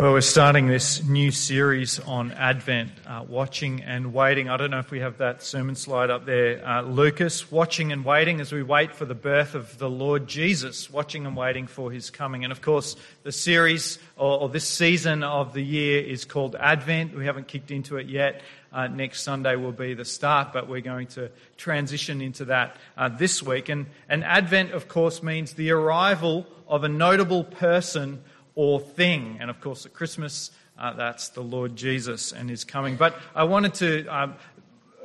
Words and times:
Well, 0.00 0.12
we're 0.12 0.20
starting 0.20 0.68
this 0.68 1.02
new 1.02 1.32
series 1.32 1.98
on 1.98 2.30
Advent, 2.30 2.92
uh, 3.04 3.24
watching 3.26 3.82
and 3.82 4.14
waiting. 4.14 4.48
I 4.48 4.56
don't 4.56 4.70
know 4.70 4.78
if 4.78 4.92
we 4.92 5.00
have 5.00 5.18
that 5.18 5.42
sermon 5.42 5.74
slide 5.74 6.08
up 6.08 6.24
there, 6.24 6.64
uh, 6.64 6.82
Lucas. 6.82 7.50
Watching 7.50 7.90
and 7.90 8.04
waiting 8.04 8.40
as 8.40 8.52
we 8.52 8.62
wait 8.62 8.94
for 8.94 9.06
the 9.06 9.16
birth 9.16 9.56
of 9.56 9.76
the 9.78 9.90
Lord 9.90 10.28
Jesus, 10.28 10.88
watching 10.88 11.26
and 11.26 11.36
waiting 11.36 11.66
for 11.66 11.90
his 11.90 12.10
coming. 12.10 12.44
And 12.44 12.52
of 12.52 12.62
course, 12.62 12.94
the 13.24 13.32
series 13.32 13.98
or, 14.16 14.42
or 14.42 14.48
this 14.48 14.68
season 14.68 15.24
of 15.24 15.52
the 15.52 15.64
year 15.64 16.00
is 16.00 16.24
called 16.24 16.54
Advent. 16.54 17.16
We 17.16 17.26
haven't 17.26 17.48
kicked 17.48 17.72
into 17.72 17.96
it 17.96 18.06
yet. 18.06 18.40
Uh, 18.72 18.86
next 18.86 19.22
Sunday 19.22 19.56
will 19.56 19.72
be 19.72 19.94
the 19.94 20.04
start, 20.04 20.52
but 20.52 20.68
we're 20.68 20.80
going 20.80 21.08
to 21.08 21.28
transition 21.56 22.20
into 22.20 22.44
that 22.44 22.76
uh, 22.96 23.08
this 23.08 23.42
week. 23.42 23.68
And, 23.68 23.86
and 24.08 24.22
Advent, 24.22 24.70
of 24.70 24.86
course, 24.86 25.24
means 25.24 25.54
the 25.54 25.72
arrival 25.72 26.46
of 26.68 26.84
a 26.84 26.88
notable 26.88 27.42
person 27.42 28.22
or 28.58 28.80
thing. 28.80 29.38
And 29.40 29.50
of 29.50 29.60
course, 29.60 29.86
at 29.86 29.94
Christmas, 29.94 30.50
uh, 30.76 30.92
that's 30.94 31.28
the 31.28 31.40
Lord 31.40 31.76
Jesus 31.76 32.32
and 32.32 32.50
his 32.50 32.64
coming. 32.64 32.96
But 32.96 33.14
I 33.32 33.44
wanted 33.44 33.74
to 33.74 34.06
um, 34.08 34.34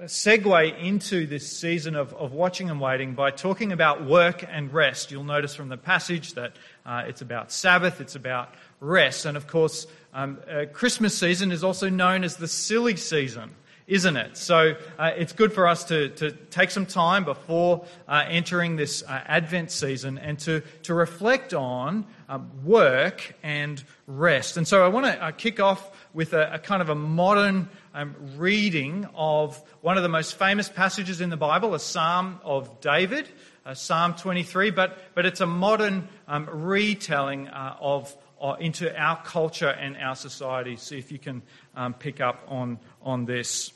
segue 0.06 0.84
into 0.84 1.28
this 1.28 1.56
season 1.56 1.96
of, 1.96 2.16
of 2.16 2.34
watching 2.34 2.72
and 2.72 2.82
waiting 2.82 3.14
by 3.14 3.30
talking 3.30 3.72
about 3.72 4.06
work 4.08 4.44
and 4.50 4.74
rest. 4.74 5.12
You'll 5.12 5.24
notice 5.24 5.54
from 5.54 5.70
the 5.70 5.78
passage 5.78 6.34
that 6.34 6.54
uh, 6.84 7.04
it's 7.06 7.22
about 7.22 7.52
Sabbath, 7.52 8.02
it's 8.02 8.16
about 8.16 8.52
rest. 8.80 9.28
And 9.28 9.38
of 9.38 9.46
course, 9.46 9.86
um, 10.16 10.40
uh, 10.50 10.66
Christmas 10.74 11.16
season 11.16 11.52
is 11.52 11.64
also 11.64 11.90
known 11.90 12.24
as 12.24 12.38
the 12.38 12.48
silly 12.48 12.96
season 12.96 13.52
isn't 13.88 14.16
it? 14.16 14.38
So 14.38 14.76
uh, 14.98 15.12
it's 15.16 15.34
good 15.34 15.52
for 15.52 15.68
us 15.68 15.84
to, 15.86 16.10
to 16.10 16.32
take 16.32 16.72
some 16.72 16.86
time 16.86 17.26
before 17.26 17.86
uh, 18.08 18.24
entering 18.28 18.76
this 18.76 19.04
uh, 19.04 19.22
Advent 19.26 19.72
season 19.72 20.18
and 20.18 20.40
to, 20.40 20.62
to 20.84 20.94
reflect 20.94 21.54
on 21.54 22.06
um, 22.30 22.50
work 22.64 23.36
and 23.44 23.84
rest. 24.08 24.58
And 24.58 24.68
so 24.68 24.86
I 24.86 24.88
want 24.88 25.06
to 25.06 25.24
uh, 25.24 25.32
kick 25.32 25.60
off 25.60 25.92
with 26.14 26.34
a, 26.34 26.56
a, 26.56 26.60
kind 26.60 26.82
of 26.82 26.90
a 26.90 26.96
modern 26.96 27.70
um, 27.94 28.16
reading 28.38 29.08
of 29.16 29.62
one 29.82 29.98
of 29.98 30.04
the 30.04 30.10
most 30.10 30.38
famous 30.38 30.70
passages 30.70 31.22
in 31.22 31.30
the 31.30 31.38
Bible, 31.38 31.76
a 31.76 31.80
Psalm 31.80 32.40
of 32.44 32.80
David, 32.80 33.28
uh, 33.66 33.74
Psalm 33.74 34.14
23, 34.14 34.72
but, 34.72 34.98
but 35.14 35.26
it's 35.26 35.42
a 35.42 35.46
modern 35.46 36.08
um, 36.28 36.50
retelling 36.52 37.48
of 37.50 38.16
into 38.60 38.94
our 39.02 39.24
culture 39.24 39.70
and 39.70 39.96
our 39.96 40.16
society. 40.16 40.76
See 40.76 40.98
if 40.98 41.14
you 41.14 41.18
can 41.18 41.42
um, 41.76 41.94
pick 41.94 42.20
up 42.20 42.44
on, 42.48 42.78
on 43.04 43.26
this. 43.26 43.72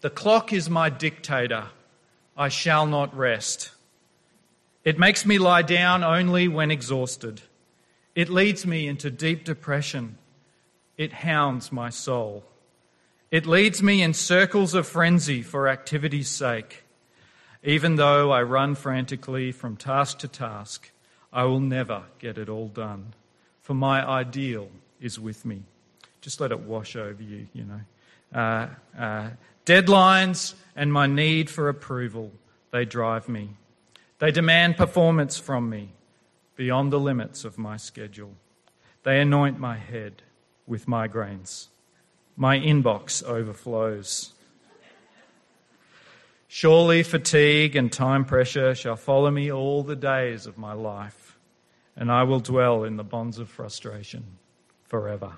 The 0.00 0.10
clock 0.10 0.52
is 0.52 0.68
my 0.68 0.90
dictator. 0.90 1.68
I 2.36 2.48
shall 2.48 2.86
not 2.86 3.16
rest. 3.16 3.70
It 4.84 4.98
makes 4.98 5.24
me 5.24 5.38
lie 5.38 5.62
down 5.62 6.02
only 6.02 6.48
when 6.48 6.70
exhausted. 6.70 7.42
It 8.14 8.28
leads 8.28 8.66
me 8.66 8.88
into 8.88 9.10
deep 9.10 9.44
depression. 9.44 10.18
It 10.96 11.12
hounds 11.12 11.70
my 11.70 11.90
soul. 11.90 12.44
It 13.30 13.46
leads 13.46 13.82
me 13.82 14.02
in 14.02 14.12
circles 14.12 14.74
of 14.74 14.86
frenzy 14.86 15.42
for 15.42 15.68
activity's 15.68 16.28
sake. 16.28 16.84
Even 17.62 17.96
though 17.96 18.32
I 18.32 18.42
run 18.42 18.74
frantically 18.74 19.52
from 19.52 19.76
task 19.76 20.18
to 20.18 20.28
task, 20.28 20.90
I 21.32 21.44
will 21.44 21.60
never 21.60 22.04
get 22.18 22.36
it 22.36 22.48
all 22.48 22.68
done 22.68 23.14
for 23.62 23.74
my 23.74 24.06
ideal 24.06 24.68
is 25.00 25.18
with 25.18 25.44
me. 25.44 25.62
Just 26.20 26.40
let 26.40 26.52
it 26.52 26.60
wash 26.60 26.94
over 26.94 27.22
you, 27.22 27.46
you 27.52 27.64
know. 27.64 27.80
Uh, 28.34 28.68
uh, 28.98 29.30
deadlines 29.66 30.54
and 30.74 30.92
my 30.92 31.06
need 31.06 31.50
for 31.50 31.68
approval, 31.68 32.32
they 32.70 32.84
drive 32.84 33.28
me. 33.28 33.50
They 34.18 34.30
demand 34.30 34.76
performance 34.76 35.38
from 35.38 35.68
me 35.68 35.92
beyond 36.56 36.92
the 36.92 37.00
limits 37.00 37.44
of 37.44 37.58
my 37.58 37.76
schedule. 37.76 38.34
They 39.02 39.20
anoint 39.20 39.58
my 39.58 39.76
head 39.76 40.22
with 40.66 40.86
migraines. 40.86 41.68
My 42.36 42.58
inbox 42.58 43.22
overflows. 43.22 44.32
Surely 46.48 47.02
fatigue 47.02 47.76
and 47.76 47.92
time 47.92 48.24
pressure 48.24 48.74
shall 48.74 48.96
follow 48.96 49.30
me 49.30 49.50
all 49.50 49.82
the 49.82 49.96
days 49.96 50.46
of 50.46 50.58
my 50.58 50.72
life 50.72 51.22
and 51.96 52.10
I 52.10 52.22
will 52.22 52.40
dwell 52.40 52.84
in 52.84 52.96
the 52.96 53.04
bonds 53.04 53.38
of 53.38 53.48
frustration 53.48 54.24
forever. 54.84 55.32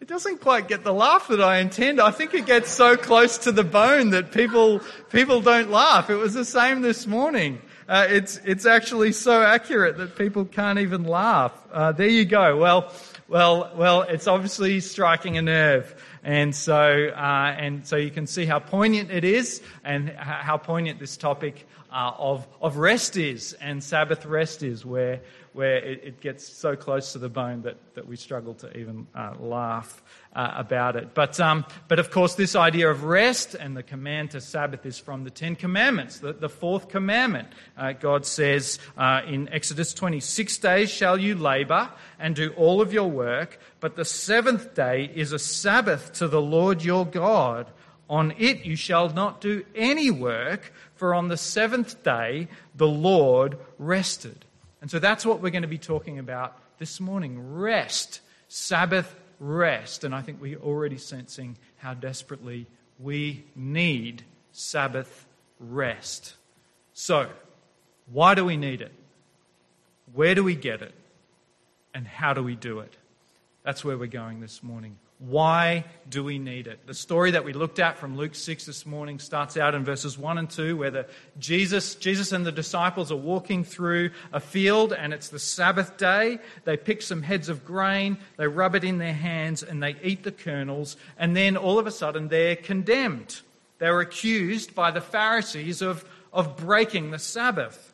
It 0.00 0.08
doesn't 0.08 0.40
quite 0.40 0.66
get 0.66 0.82
the 0.82 0.94
laugh 0.94 1.28
that 1.28 1.42
I 1.42 1.58
intend. 1.58 2.00
I 2.00 2.10
think 2.10 2.32
it 2.32 2.46
gets 2.46 2.70
so 2.70 2.96
close 2.96 3.36
to 3.38 3.52
the 3.52 3.62
bone 3.62 4.10
that 4.10 4.32
people, 4.32 4.80
people 5.10 5.42
don't 5.42 5.70
laugh. 5.70 6.08
It 6.08 6.14
was 6.14 6.32
the 6.32 6.46
same 6.46 6.80
this 6.80 7.06
morning. 7.06 7.60
Uh, 7.86 8.06
it's, 8.08 8.40
it's 8.46 8.64
actually 8.64 9.12
so 9.12 9.42
accurate 9.42 9.98
that 9.98 10.16
people 10.16 10.46
can't 10.46 10.78
even 10.78 11.04
laugh. 11.04 11.52
Uh, 11.70 11.92
there 11.92 12.08
you 12.08 12.24
go. 12.24 12.56
Well, 12.56 12.90
well, 13.28 13.72
well, 13.76 14.02
it's 14.02 14.26
obviously 14.26 14.80
striking 14.80 15.36
a 15.36 15.42
nerve. 15.42 15.94
And 16.24 16.54
so, 16.54 17.10
uh, 17.14 17.54
and 17.58 17.86
so 17.86 17.96
you 17.96 18.10
can 18.10 18.26
see 18.26 18.46
how 18.46 18.58
poignant 18.58 19.10
it 19.10 19.24
is 19.24 19.60
and 19.84 20.08
how 20.08 20.56
poignant 20.56 20.98
this 20.98 21.18
topic 21.18 21.66
uh, 21.92 22.12
of, 22.16 22.48
of 22.62 22.78
rest 22.78 23.18
is 23.18 23.52
and 23.60 23.84
Sabbath 23.84 24.24
rest 24.24 24.62
is, 24.62 24.82
where, 24.82 25.20
where 25.52 25.76
it, 25.76 26.00
it, 26.04 26.20
gets 26.20 26.46
so 26.46 26.76
close 26.76 27.12
to 27.12 27.18
the 27.18 27.28
bone 27.28 27.62
that, 27.62 27.76
that 27.94 28.06
we 28.06 28.16
struggle 28.16 28.54
to 28.54 28.76
even 28.76 29.06
uh, 29.14 29.34
laugh 29.40 30.02
uh, 30.34 30.52
about 30.54 30.94
it. 30.94 31.12
But, 31.12 31.40
um, 31.40 31.64
but 31.88 31.98
of 31.98 32.10
course, 32.10 32.36
this 32.36 32.54
idea 32.54 32.88
of 32.88 33.04
rest 33.04 33.54
and 33.54 33.76
the 33.76 33.82
command 33.82 34.30
to 34.32 34.40
Sabbath 34.40 34.86
is 34.86 34.98
from 34.98 35.24
the 35.24 35.30
Ten 35.30 35.56
Commandments, 35.56 36.20
the, 36.20 36.32
the 36.32 36.48
fourth 36.48 36.88
commandment. 36.88 37.48
Uh, 37.76 37.92
God 37.92 38.24
says 38.24 38.78
uh, 38.96 39.22
in 39.26 39.48
Exodus 39.48 39.92
26 39.92 40.58
days 40.58 40.90
shall 40.90 41.18
you 41.18 41.34
labor 41.34 41.90
and 42.18 42.36
do 42.36 42.50
all 42.50 42.80
of 42.80 42.92
your 42.92 43.10
work, 43.10 43.58
but 43.80 43.96
the 43.96 44.04
seventh 44.04 44.74
day 44.74 45.10
is 45.14 45.32
a 45.32 45.38
Sabbath 45.38 46.12
to 46.14 46.28
the 46.28 46.40
Lord 46.40 46.84
your 46.84 47.04
God. 47.04 47.66
On 48.08 48.32
it 48.38 48.64
you 48.64 48.76
shall 48.76 49.08
not 49.10 49.40
do 49.40 49.64
any 49.74 50.10
work, 50.10 50.72
for 50.94 51.14
on 51.14 51.28
the 51.28 51.36
seventh 51.36 52.02
day 52.02 52.48
the 52.74 52.88
Lord 52.88 53.56
rested. 53.78 54.44
And 54.80 54.90
so 54.90 54.98
that's 54.98 55.26
what 55.26 55.42
we're 55.42 55.50
going 55.50 55.62
to 55.62 55.68
be 55.68 55.78
talking 55.78 56.18
about 56.18 56.58
this 56.78 57.00
morning 57.00 57.54
rest, 57.54 58.20
Sabbath 58.48 59.14
rest. 59.38 60.04
And 60.04 60.14
I 60.14 60.22
think 60.22 60.40
we're 60.40 60.58
already 60.58 60.98
sensing 60.98 61.56
how 61.78 61.94
desperately 61.94 62.66
we 62.98 63.44
need 63.54 64.24
Sabbath 64.52 65.26
rest. 65.58 66.34
So, 66.92 67.28
why 68.10 68.34
do 68.34 68.44
we 68.44 68.56
need 68.56 68.80
it? 68.80 68.92
Where 70.12 70.34
do 70.34 70.42
we 70.42 70.54
get 70.54 70.82
it? 70.82 70.94
And 71.94 72.06
how 72.06 72.32
do 72.32 72.42
we 72.42 72.56
do 72.56 72.80
it? 72.80 72.96
That's 73.62 73.84
where 73.84 73.96
we're 73.96 74.06
going 74.06 74.40
this 74.40 74.62
morning. 74.62 74.96
Why 75.20 75.84
do 76.08 76.24
we 76.24 76.38
need 76.38 76.66
it? 76.66 76.86
The 76.86 76.94
story 76.94 77.32
that 77.32 77.44
we 77.44 77.52
looked 77.52 77.78
at 77.78 77.98
from 77.98 78.16
Luke 78.16 78.34
6 78.34 78.64
this 78.64 78.86
morning 78.86 79.18
starts 79.18 79.58
out 79.58 79.74
in 79.74 79.84
verses 79.84 80.16
1 80.16 80.38
and 80.38 80.48
2, 80.48 80.78
where 80.78 80.90
the 80.90 81.06
Jesus, 81.38 81.94
Jesus 81.94 82.32
and 82.32 82.46
the 82.46 82.50
disciples 82.50 83.12
are 83.12 83.16
walking 83.16 83.62
through 83.62 84.12
a 84.32 84.40
field 84.40 84.94
and 84.94 85.12
it's 85.12 85.28
the 85.28 85.38
Sabbath 85.38 85.98
day. 85.98 86.38
They 86.64 86.78
pick 86.78 87.02
some 87.02 87.22
heads 87.22 87.50
of 87.50 87.66
grain, 87.66 88.16
they 88.38 88.46
rub 88.46 88.74
it 88.74 88.82
in 88.82 88.96
their 88.96 89.12
hands, 89.12 89.62
and 89.62 89.82
they 89.82 89.94
eat 90.02 90.22
the 90.22 90.32
kernels. 90.32 90.96
And 91.18 91.36
then 91.36 91.54
all 91.54 91.78
of 91.78 91.86
a 91.86 91.90
sudden 91.90 92.28
they're 92.28 92.56
condemned. 92.56 93.42
They're 93.78 94.00
accused 94.00 94.74
by 94.74 94.90
the 94.90 95.02
Pharisees 95.02 95.82
of, 95.82 96.02
of 96.32 96.56
breaking 96.56 97.10
the 97.10 97.18
Sabbath. 97.18 97.92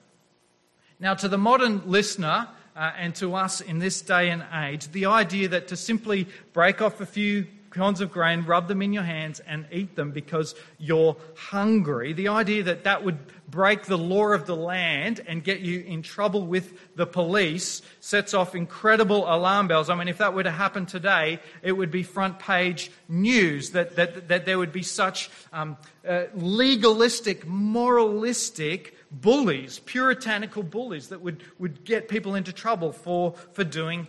Now, 1.01 1.15
to 1.15 1.29
the 1.29 1.39
modern 1.39 1.83
listener, 1.87 2.49
uh, 2.77 2.93
and 2.99 3.15
to 3.17 3.35
us 3.35 3.61
in 3.61 3.79
this 3.79 4.03
day 4.03 4.31
and 4.31 4.45
age, 4.55 4.91
the 4.93 5.07
idea 5.07 5.49
that 5.49 5.69
to 5.69 5.77
simply 5.77 6.29
break 6.53 6.83
off 6.83 7.01
a 7.01 7.07
few 7.07 7.47
kinds 7.71 8.01
of 8.01 8.11
grain, 8.11 8.43
rub 8.43 8.69
them 8.69 8.81
in 8.81 8.93
your 8.93 9.03
hands, 9.03 9.41
and 9.47 9.67
eat 9.71 9.97
them 9.97 10.11
because 10.11 10.55
you're 10.79 11.17
hungry, 11.37 12.13
the 12.13 12.29
idea 12.29 12.63
that 12.63 12.85
that 12.85 13.05
would 13.05 13.19
break 13.49 13.85
the 13.85 13.99
law 13.99 14.29
of 14.29 14.47
the 14.47 14.57
land 14.57 15.21
and 15.29 15.45
get 15.45 15.61
you 15.61 15.81
in 15.81 16.03
trouble 16.03 16.47
with 16.47 16.97
the 16.97 17.07
police 17.07 17.83
sets 18.01 18.35
off 18.35 18.55
incredible 18.55 19.25
alarm 19.33 19.69
bells. 19.69 19.91
I 19.91 19.95
mean, 19.95 20.09
if 20.09 20.19
that 20.19 20.34
were 20.34 20.43
to 20.43 20.51
happen 20.51 20.87
today, 20.87 21.39
it 21.63 21.72
would 21.72 21.91
be 21.91 22.03
front 22.03 22.39
page 22.39 22.91
news 23.09 23.71
that, 23.71 23.97
that, 23.97 24.29
that 24.29 24.47
there 24.47 24.59
would 24.59 24.72
be 24.72 24.83
such 24.83 25.31
um, 25.53 25.77
uh, 26.09 26.25
legalistic, 26.34 27.47
moralistic 27.47 28.96
bullies, 29.11 29.79
puritanical 29.81 30.63
bullies 30.63 31.09
that 31.09 31.21
would, 31.21 31.43
would 31.59 31.85
get 31.85 32.09
people 32.09 32.35
into 32.35 32.53
trouble 32.53 32.93
for, 32.93 33.35
for 33.53 33.65
doing 33.65 34.07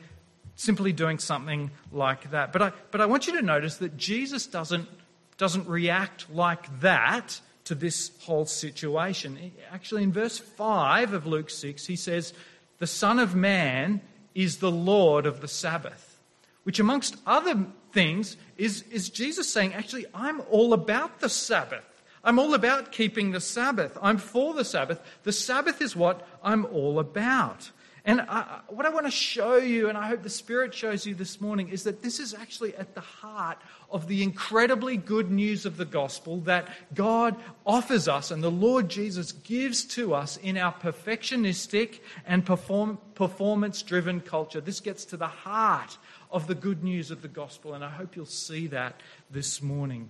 simply 0.58 0.92
doing 0.92 1.20
something 1.20 1.72
like 1.92 2.32
that. 2.32 2.52
But 2.52 2.62
I, 2.62 2.72
but 2.92 3.00
I 3.00 3.06
want 3.06 3.28
you 3.28 3.34
to 3.34 3.42
notice 3.44 3.78
that 3.78 3.96
Jesus 3.96 4.48
doesn't, 4.48 4.90
doesn't 5.38 5.68
react 5.68 6.30
like 6.34 6.82
that 6.82 7.40
to 7.66 7.76
this 7.76 8.12
whole 8.22 8.46
situation. 8.46 9.52
Actually, 9.72 10.04
in 10.04 10.12
verse 10.12 10.40
5 10.40 11.14
of 11.14 11.28
Luke 11.28 11.50
6, 11.50 11.86
he 11.86 11.96
says, 11.96 12.34
The 12.80 12.88
Son 12.88 13.20
of 13.20 13.36
Man 13.36 14.02
is 14.34 14.58
the 14.58 14.72
Lord 14.72 15.26
of 15.26 15.42
the 15.42 15.48
Sabbath, 15.48 16.20
which, 16.64 16.80
amongst 16.80 17.18
other 17.26 17.66
things, 17.94 18.36
is, 18.58 18.84
is 18.92 19.10
Jesus 19.10 19.52
saying, 19.52 19.74
Actually, 19.74 20.06
I'm 20.14 20.42
all 20.50 20.74
about 20.74 21.20
the 21.20 21.30
Sabbath. 21.30 21.84
I'm 22.24 22.40
all 22.40 22.54
about 22.54 22.92
keeping 22.92 23.32
the 23.32 23.42
Sabbath. 23.42 23.98
I'm 24.02 24.18
for 24.18 24.54
the 24.54 24.66
Sabbath. 24.66 25.02
The 25.24 25.32
Sabbath 25.32 25.82
is 25.82 25.96
what 25.96 26.28
I'm 26.44 26.66
all 26.66 27.00
about. 27.00 27.72
And 28.08 28.22
I, 28.22 28.62
what 28.70 28.86
I 28.86 28.90
want 28.90 29.06
to 29.06 29.12
show 29.12 29.58
you, 29.58 29.90
and 29.90 29.98
I 29.98 30.08
hope 30.08 30.24
the 30.24 30.30
Spirit 30.30 30.74
shows 30.74 31.06
you 31.06 31.14
this 31.14 31.42
morning, 31.42 31.68
is 31.68 31.84
that 31.84 32.02
this 32.02 32.22
is 32.22 32.34
actually 32.34 32.74
at 32.78 32.96
the 32.96 33.02
heart 33.02 33.58
of 33.92 34.08
the 34.08 34.24
incredibly 34.24 34.96
good 34.96 35.30
news 35.30 35.66
of 35.66 35.76
the 35.76 35.84
gospel 35.84 36.40
that 36.42 36.70
God 36.96 37.36
offers 37.66 38.08
us 38.08 38.32
and 38.32 38.42
the 38.42 38.50
Lord 38.50 38.88
Jesus 38.88 39.34
gives 39.34 39.84
to 39.86 40.14
us 40.14 40.38
in 40.38 40.58
our 40.58 40.74
perfectionistic 40.74 42.00
and 42.26 42.46
perform, 42.46 42.98
performance 43.14 43.82
driven 43.82 44.22
culture. 44.22 44.62
This 44.62 44.80
gets 44.80 45.04
to 45.06 45.18
the 45.18 45.28
heart 45.28 45.98
of 46.32 46.48
the 46.48 46.56
good 46.56 46.86
news 46.86 47.12
of 47.12 47.22
the 47.22 47.28
gospel, 47.28 47.74
and 47.74 47.84
I 47.84 47.90
hope 47.90 48.16
you'll 48.16 48.26
see 48.26 48.68
that 48.68 49.02
this 49.30 49.62
morning. 49.62 50.08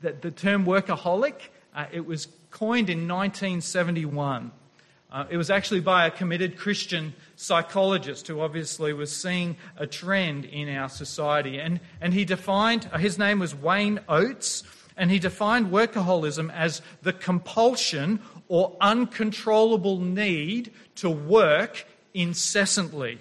The, 0.00 0.12
the 0.12 0.30
term 0.30 0.66
workaholic, 0.66 1.34
uh, 1.74 1.86
it 1.92 2.06
was 2.06 2.28
coined 2.50 2.90
in 2.90 3.08
1971. 3.08 4.52
Uh, 5.10 5.24
it 5.30 5.36
was 5.36 5.50
actually 5.50 5.80
by 5.80 6.06
a 6.06 6.10
committed 6.10 6.58
Christian 6.58 7.14
psychologist 7.36 8.26
who 8.26 8.40
obviously 8.40 8.92
was 8.92 9.14
seeing 9.14 9.56
a 9.76 9.86
trend 9.86 10.44
in 10.44 10.68
our 10.68 10.88
society. 10.88 11.58
And, 11.58 11.80
and 12.00 12.12
he 12.12 12.24
defined, 12.24 12.88
uh, 12.92 12.98
his 12.98 13.18
name 13.18 13.38
was 13.38 13.54
Wayne 13.54 14.00
Oates, 14.08 14.62
and 14.96 15.10
he 15.10 15.18
defined 15.18 15.66
workaholism 15.66 16.52
as 16.52 16.82
the 17.02 17.12
compulsion 17.12 18.20
or 18.48 18.76
uncontrollable 18.80 20.00
need 20.00 20.72
to 20.96 21.10
work 21.10 21.86
incessantly. 22.14 23.18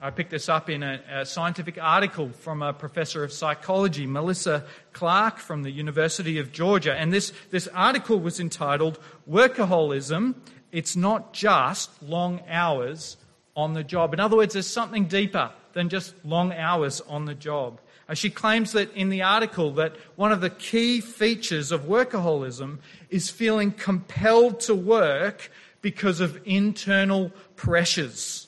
I 0.00 0.10
picked 0.10 0.30
this 0.30 0.50
up 0.50 0.68
in 0.68 0.82
a, 0.82 1.00
a, 1.10 1.24
scientific 1.24 1.78
article 1.80 2.28
from 2.28 2.60
a 2.60 2.74
professor 2.74 3.24
of 3.24 3.32
psychology, 3.32 4.06
Malissa 4.06 4.64
Clark 4.92 5.38
from 5.38 5.62
the 5.62 5.70
University 5.70 6.38
of 6.38 6.52
Georgia. 6.52 6.94
And 6.94 7.14
this, 7.14 7.32
this 7.50 7.66
article 7.68 8.20
was 8.20 8.38
entitled 8.38 8.98
Workaholism 9.28 10.34
It's 10.70 10.96
Not 10.96 11.32
Just 11.32 12.02
Long 12.02 12.42
Hours 12.46 13.16
on 13.56 13.72
the 13.72 13.82
Job. 13.82 14.12
In 14.12 14.20
other 14.20 14.36
words, 14.36 14.52
there's 14.52 14.66
something 14.66 15.06
deeper 15.06 15.50
than 15.72 15.88
just 15.88 16.14
long 16.26 16.52
hours 16.52 17.00
on 17.08 17.24
the 17.24 17.34
job. 17.34 17.80
Uh, 18.06 18.12
she 18.14 18.28
claims 18.28 18.72
that 18.72 18.92
in 18.94 19.08
the 19.08 19.22
article 19.22 19.72
that 19.72 19.96
one 20.16 20.30
of 20.30 20.42
the 20.42 20.50
key 20.50 21.00
features 21.00 21.72
of 21.72 21.82
workaholism 21.82 22.78
is 23.08 23.30
feeling 23.30 23.72
compelled 23.72 24.60
to 24.60 24.74
work 24.74 25.50
because 25.80 26.20
of 26.20 26.38
internal 26.44 27.32
pressures. 27.56 28.46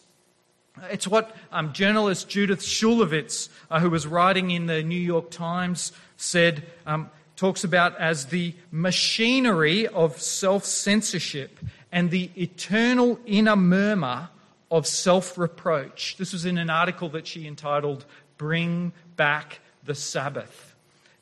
It's 0.91 1.07
what 1.07 1.35
um, 1.53 1.73
journalist 1.73 2.29
Judith 2.29 2.61
Shulevitz, 2.61 3.49
uh, 3.71 3.81
who 3.81 3.91
was 3.91 4.07
writing 4.07 4.51
in 4.51 4.67
the 4.67 4.83
New 4.83 5.01
York 5.01 5.31
Times, 5.31 5.93
said, 6.17 6.65
um, 6.87 7.11
talks 7.37 7.65
about 7.65 7.97
as 7.99 8.27
the 8.27 8.55
machinery 8.71 9.87
of 9.87 10.21
self 10.21 10.65
censorship 10.65 11.59
and 11.93 12.11
the 12.11 12.31
eternal 12.37 13.19
inner 13.27 13.57
murmur 13.57 14.29
of 14.71 14.87
self 14.87 15.39
reproach. 15.39 16.17
This 16.19 16.33
was 16.33 16.45
in 16.45 16.59
an 16.59 16.71
article 16.71 17.09
that 17.11 17.27
she 17.27 17.47
entitled 17.47 18.05
Bring 18.37 18.93
Back 19.17 19.61
the 19.85 19.95
Sabbath. 19.95 20.75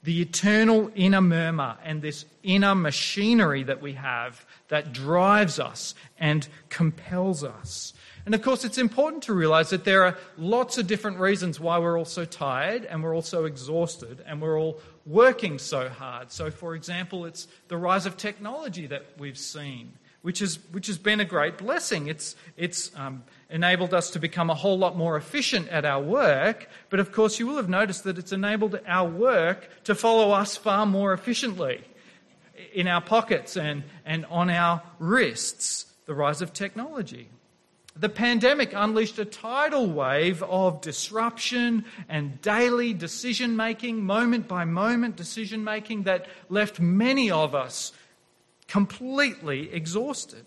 The 0.02 0.22
eternal 0.22 0.90
inner 0.94 1.20
murmur 1.20 1.76
and 1.84 2.00
this 2.00 2.24
inner 2.42 2.74
machinery 2.74 3.64
that 3.64 3.82
we 3.82 3.94
have 3.94 4.44
that 4.68 4.92
drives 4.92 5.58
us 5.58 5.94
and 6.18 6.46
compels 6.68 7.42
us. 7.42 7.92
And 8.26 8.34
of 8.34 8.42
course, 8.42 8.64
it's 8.64 8.76
important 8.76 9.22
to 9.24 9.32
realize 9.32 9.70
that 9.70 9.84
there 9.84 10.02
are 10.02 10.18
lots 10.36 10.78
of 10.78 10.88
different 10.88 11.20
reasons 11.20 11.60
why 11.60 11.78
we're 11.78 11.96
all 11.96 12.04
so 12.04 12.24
tired 12.24 12.84
and 12.84 13.02
we're 13.02 13.14
all 13.14 13.22
so 13.22 13.44
exhausted 13.44 14.22
and 14.26 14.42
we're 14.42 14.58
all 14.58 14.80
working 15.06 15.60
so 15.60 15.88
hard. 15.88 16.32
So, 16.32 16.50
for 16.50 16.74
example, 16.74 17.24
it's 17.24 17.46
the 17.68 17.76
rise 17.76 18.04
of 18.04 18.16
technology 18.16 18.88
that 18.88 19.06
we've 19.16 19.38
seen, 19.38 19.92
which, 20.22 20.42
is, 20.42 20.58
which 20.72 20.88
has 20.88 20.98
been 20.98 21.20
a 21.20 21.24
great 21.24 21.56
blessing. 21.56 22.08
It's, 22.08 22.34
it's 22.56 22.90
um, 22.96 23.22
enabled 23.48 23.94
us 23.94 24.10
to 24.10 24.18
become 24.18 24.50
a 24.50 24.56
whole 24.56 24.76
lot 24.76 24.96
more 24.96 25.16
efficient 25.16 25.68
at 25.68 25.84
our 25.84 26.02
work, 26.02 26.68
but 26.90 26.98
of 26.98 27.12
course, 27.12 27.38
you 27.38 27.46
will 27.46 27.56
have 27.56 27.68
noticed 27.68 28.02
that 28.04 28.18
it's 28.18 28.32
enabled 28.32 28.80
our 28.88 29.08
work 29.08 29.70
to 29.84 29.94
follow 29.94 30.32
us 30.32 30.56
far 30.56 30.84
more 30.84 31.12
efficiently 31.12 31.84
in 32.74 32.88
our 32.88 33.00
pockets 33.00 33.56
and, 33.56 33.84
and 34.04 34.26
on 34.26 34.50
our 34.50 34.82
wrists. 34.98 35.84
The 36.06 36.14
rise 36.14 36.40
of 36.42 36.52
technology. 36.52 37.28
The 37.98 38.08
pandemic 38.10 38.72
unleashed 38.74 39.18
a 39.18 39.24
tidal 39.24 39.86
wave 39.86 40.42
of 40.42 40.82
disruption 40.82 41.86
and 42.08 42.40
daily 42.42 42.92
decision 42.92 43.56
making, 43.56 44.04
moment 44.04 44.46
by 44.48 44.66
moment 44.66 45.16
decision 45.16 45.64
making, 45.64 46.02
that 46.02 46.26
left 46.50 46.78
many 46.78 47.30
of 47.30 47.54
us 47.54 47.92
completely 48.68 49.72
exhausted. 49.72 50.44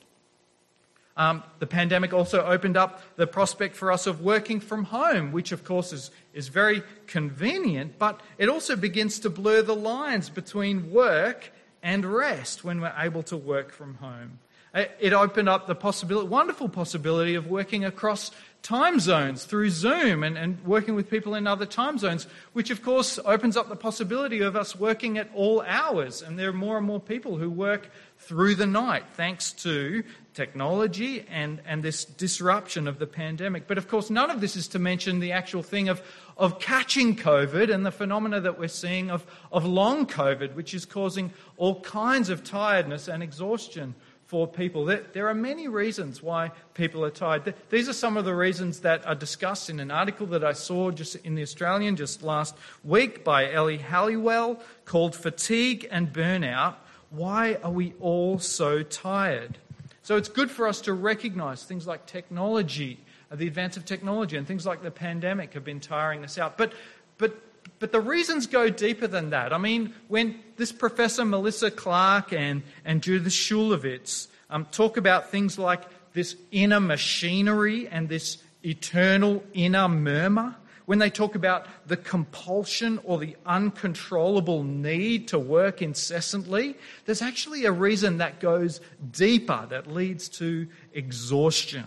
Um, 1.18 1.44
the 1.60 1.68
pandemic 1.68 2.14
also 2.14 2.46
opened 2.46 2.78
up 2.78 3.02
the 3.18 3.28
prospect 3.28 3.76
for 3.76 3.92
us 3.92 4.08
of 4.08 4.22
working 4.22 4.60
from 4.60 4.86
home, 4.86 5.32
which 5.32 5.52
of 5.52 5.66
course 5.66 5.92
is, 5.92 6.12
is 6.34 6.48
very 6.48 6.82
convenient, 7.08 8.00
but 8.00 8.22
it 8.38 8.48
also 8.48 8.76
begins 8.76 9.20
to 9.20 9.30
blur 9.30 9.62
the 9.62 9.76
lines 9.76 10.30
between 10.30 10.92
work 10.92 11.52
and 11.84 12.06
rest 12.06 12.64
when 12.64 12.80
we're 12.80 12.94
able 12.98 13.24
to 13.24 13.36
work 13.36 13.72
from 13.72 13.96
home. 13.96 14.40
Uh, 14.74 14.86
it 15.00 15.14
opened 15.14 15.50
up 15.50 15.66
the 15.66 15.76
possibility, 15.76 16.28
wonderful 16.28 16.70
possibility 16.70 17.36
of 17.36 17.48
working 17.48 17.84
across 17.84 18.32
time 18.62 19.00
zones 19.00 19.46
through 19.46 19.70
Zoom 19.70 20.24
and, 20.24 20.38
and 20.38 20.64
working 20.66 20.94
with 20.94 21.10
people 21.10 21.34
in 21.34 21.48
other 21.48 21.66
time 21.66 21.98
zones, 21.98 22.28
which 22.54 22.70
of 22.70 22.84
course 22.84 23.18
opens 23.26 23.56
up 23.56 23.70
the 23.70 23.76
possibility 23.76 24.42
of 24.42 24.56
us 24.56 24.76
working 24.76 25.18
at 25.18 25.30
all 25.34 25.62
hours. 25.62 26.22
And 26.22 26.38
there 26.38 26.50
are 26.50 26.54
more 26.54 26.78
and 26.78 26.86
more 26.86 27.00
people 27.00 27.38
who 27.38 27.50
work 27.50 27.90
through 28.18 28.56
the 28.56 28.68
night 28.68 29.06
thanks 29.14 29.54
to 29.54 30.04
technology 30.34 31.26
and, 31.30 31.62
and 31.66 31.82
this 31.82 32.06
disruption 32.06 32.88
of 32.88 33.00
the 33.00 33.08
pandemic. 33.08 33.66
But 33.66 33.78
of 33.78 33.88
course, 33.88 34.10
none 34.10 34.30
of 34.30 34.42
this 34.42 34.56
is 34.56 34.68
to 34.70 34.80
mention 34.80 35.20
the 35.20 35.32
actual 35.32 35.64
thing 35.64 35.90
of, 35.90 36.02
of 36.38 36.60
catching 36.60 37.16
COVID 37.16 37.74
and 37.74 37.86
the 37.86 37.92
phenomena 37.92 38.42
that 38.42 38.60
we're 38.60 38.68
seeing 38.68 39.10
of, 39.10 39.26
of 39.52 39.66
long 39.66 40.06
COVID, 40.06 40.54
which 40.54 40.74
is 40.74 40.86
causing 40.86 41.32
all 41.58 41.80
kinds 41.82 42.30
of 42.30 42.44
tiredness 42.44 43.08
and 43.08 43.24
exhaustion 43.24 43.96
for 44.30 44.48
people. 44.48 44.86
There, 44.86 45.28
are 45.28 45.34
many 45.34 45.68
reasons 45.68 46.22
why 46.22 46.52
people 46.76 47.04
are 47.04 47.10
tired. 47.10 47.56
These 47.72 47.90
are 47.90 47.94
some 47.94 48.16
of 48.16 48.26
the 48.26 48.36
reasons 48.36 48.82
that 48.82 49.04
are 49.08 49.16
discussed 49.16 49.72
in 49.72 49.80
an 49.80 49.90
article 49.90 50.28
that 50.28 50.44
I 50.44 50.54
saw 50.54 50.92
just 50.92 51.16
in 51.26 51.34
the 51.34 51.42
Australian 51.42 51.96
just 51.96 52.22
last 52.22 52.54
week 52.84 53.24
by 53.24 53.52
Ellie 53.52 53.80
Halliwell 53.80 54.62
called 54.86 55.16
Fatigue 55.16 55.88
and 55.90 56.14
Burnout. 56.14 56.76
Why 57.10 57.56
are 57.64 57.72
we 57.72 57.96
all 58.00 58.38
so 58.38 58.84
tired? 58.84 59.58
So 60.04 60.16
it's 60.16 60.30
good 60.30 60.52
for 60.52 60.68
us 60.68 60.80
to 60.82 60.94
recognize 60.94 61.64
things 61.64 61.88
like 61.88 62.06
technology, 62.06 63.00
the 63.32 63.48
advance 63.48 63.78
of 63.78 63.86
technology, 63.86 64.38
and 64.38 64.46
things 64.46 64.64
like 64.64 64.84
the 64.84 64.92
pandemic 64.92 65.56
have 65.56 65.64
been 65.64 65.80
tiring 65.80 66.24
us 66.24 66.38
out. 66.38 66.56
But, 66.56 66.74
but 67.18 67.36
but 67.80 67.92
the 67.92 68.02
reasons 68.02 68.48
go 68.48 68.70
deeper 68.70 69.08
than 69.08 69.30
that. 69.32 69.54
I 69.54 69.58
mean, 69.58 69.94
when 70.08 70.40
this 70.58 70.72
professor 70.72 71.26
Malissa 71.26 71.72
Clark 71.72 72.34
and, 72.34 72.62
and 72.86 73.02
Judith 73.02 73.32
Shulevitz 73.32 74.28
um, 74.50 74.66
talk 74.66 74.98
about 74.98 75.32
things 75.32 75.58
like 75.58 75.84
this 76.14 76.36
inner 76.52 76.80
machinery 76.80 77.88
and 77.88 78.10
this 78.10 78.38
eternal 78.64 79.44
inner 79.54 79.88
murmur, 79.88 80.56
when 80.86 80.98
they 80.98 81.12
talk 81.12 81.36
about 81.36 81.68
the 81.88 81.96
compulsion 81.96 83.00
or 83.04 83.20
the 83.20 83.38
uncontrollable 83.46 84.64
need 84.64 85.28
to 85.28 85.38
work 85.38 85.84
incessantly, 85.84 86.76
there's 87.06 87.22
actually 87.22 87.66
a 87.66 87.72
reason 87.72 88.18
that 88.18 88.40
goes 88.40 88.82
deeper, 89.12 89.68
that 89.70 89.86
leads 89.86 90.28
to 90.30 90.68
exhaustion. 90.94 91.86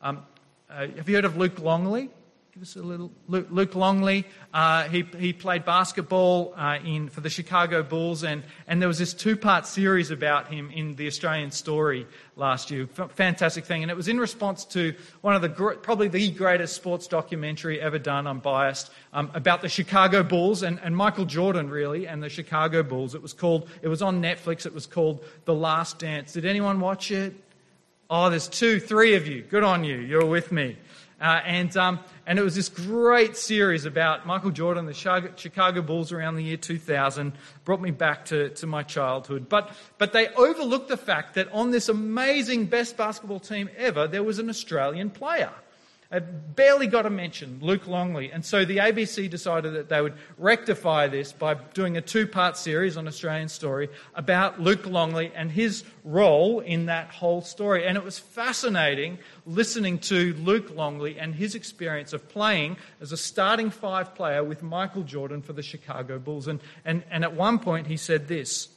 Um, 0.00 0.24
uh, 0.70 0.86
have 0.96 1.08
you 1.08 1.16
heard 1.16 1.26
of 1.26 1.36
Luke 1.36 1.58
Longley? 1.58 2.08
Give 2.56 2.62
us 2.62 2.76
a 2.76 2.80
little. 2.80 3.12
Luke, 3.28 3.74
Longley, 3.74 4.24
uh, 4.54 4.84
he, 4.84 5.02
he 5.18 5.34
played 5.34 5.66
basketball 5.66 6.54
uh, 6.56 6.78
in, 6.82 7.10
for 7.10 7.20
the 7.20 7.28
Chicago 7.28 7.82
Bulls, 7.82 8.24
and, 8.24 8.44
and 8.66 8.80
there 8.80 8.88
was 8.88 8.96
this 8.96 9.12
two 9.12 9.36
part 9.36 9.66
series 9.66 10.10
about 10.10 10.48
him 10.48 10.70
in 10.70 10.94
the 10.94 11.06
Australian 11.06 11.50
Story 11.50 12.06
last 12.34 12.70
year. 12.70 12.88
F- 12.98 13.12
fantastic 13.12 13.66
thing. 13.66 13.82
And 13.82 13.90
it 13.90 13.94
was 13.94 14.08
in 14.08 14.18
response 14.18 14.64
to 14.66 14.94
one 15.20 15.34
of 15.34 15.42
the, 15.42 15.50
gr- 15.50 15.74
probably 15.74 16.08
the 16.08 16.30
greatest 16.30 16.74
sports 16.74 17.06
documentary 17.06 17.78
ever 17.78 17.98
done, 17.98 18.26
I'm 18.26 18.38
biased, 18.38 18.90
um, 19.12 19.30
about 19.34 19.60
the 19.60 19.68
Chicago 19.68 20.22
Bulls 20.22 20.62
and, 20.62 20.80
and 20.82 20.96
Michael 20.96 21.26
Jordan, 21.26 21.68
really, 21.68 22.08
and 22.08 22.22
the 22.22 22.30
Chicago 22.30 22.82
Bulls. 22.82 23.14
It 23.14 23.20
was 23.20 23.34
called, 23.34 23.68
it 23.82 23.88
was 23.88 24.00
on 24.00 24.22
Netflix, 24.22 24.64
it 24.64 24.72
was 24.72 24.86
called 24.86 25.22
The 25.44 25.54
Last 25.54 25.98
Dance. 25.98 26.32
Did 26.32 26.46
anyone 26.46 26.80
watch 26.80 27.10
it? 27.10 27.34
Oh, 28.08 28.30
there's 28.30 28.48
two, 28.48 28.80
three 28.80 29.14
of 29.14 29.26
you. 29.26 29.42
Good 29.42 29.62
on 29.62 29.84
you. 29.84 29.96
You're 29.96 30.24
with 30.24 30.52
me. 30.52 30.78
Uh, 31.18 31.40
and, 31.46 31.74
um, 31.78 31.98
and 32.26 32.38
it 32.38 32.42
was 32.42 32.54
this 32.54 32.68
great 32.68 33.36
series 33.36 33.86
about 33.86 34.26
Michael 34.26 34.50
Jordan, 34.50 34.84
the 34.84 34.92
Chicago 34.92 35.80
Bulls 35.80 36.12
around 36.12 36.34
the 36.34 36.42
year 36.42 36.58
2000, 36.58 37.32
brought 37.64 37.80
me 37.80 37.90
back 37.90 38.26
to, 38.26 38.50
to 38.50 38.66
my 38.66 38.82
childhood. 38.82 39.48
But, 39.48 39.70
but 39.96 40.12
they 40.12 40.28
overlooked 40.28 40.88
the 40.88 40.98
fact 40.98 41.34
that 41.34 41.50
on 41.52 41.70
this 41.70 41.88
amazing 41.88 42.66
best 42.66 42.98
basketball 42.98 43.40
team 43.40 43.70
ever, 43.78 44.06
there 44.06 44.22
was 44.22 44.38
an 44.38 44.50
Australian 44.50 45.08
player. 45.08 45.52
It 46.12 46.54
barely 46.54 46.86
got 46.86 47.04
a 47.04 47.10
mention, 47.10 47.58
Luke 47.60 47.88
Longley. 47.88 48.30
And 48.30 48.44
so 48.44 48.64
the 48.64 48.76
ABC 48.76 49.28
decided 49.28 49.74
that 49.74 49.88
they 49.88 50.00
would 50.00 50.14
rectify 50.38 51.08
this 51.08 51.32
by 51.32 51.54
doing 51.74 51.96
a 51.96 52.00
two 52.00 52.28
part 52.28 52.56
series 52.56 52.96
on 52.96 53.08
Australian 53.08 53.48
Story 53.48 53.88
about 54.14 54.60
Luke 54.60 54.86
Longley 54.86 55.32
and 55.34 55.50
his 55.50 55.82
role 56.04 56.60
in 56.60 56.86
that 56.86 57.08
whole 57.08 57.42
story. 57.42 57.86
And 57.86 57.96
it 57.96 58.04
was 58.04 58.20
fascinating 58.20 59.18
listening 59.46 59.98
to 60.00 60.34
Luke 60.34 60.70
Longley 60.76 61.18
and 61.18 61.34
his 61.34 61.56
experience 61.56 62.12
of 62.12 62.28
playing 62.28 62.76
as 63.00 63.10
a 63.10 63.16
starting 63.16 63.70
five 63.70 64.14
player 64.14 64.44
with 64.44 64.62
Michael 64.62 65.02
Jordan 65.02 65.42
for 65.42 65.54
the 65.54 65.62
Chicago 65.62 66.20
Bulls. 66.20 66.46
And, 66.46 66.60
and, 66.84 67.02
and 67.10 67.24
at 67.24 67.34
one 67.34 67.58
point 67.58 67.88
he 67.88 67.96
said 67.96 68.28
this 68.28 68.68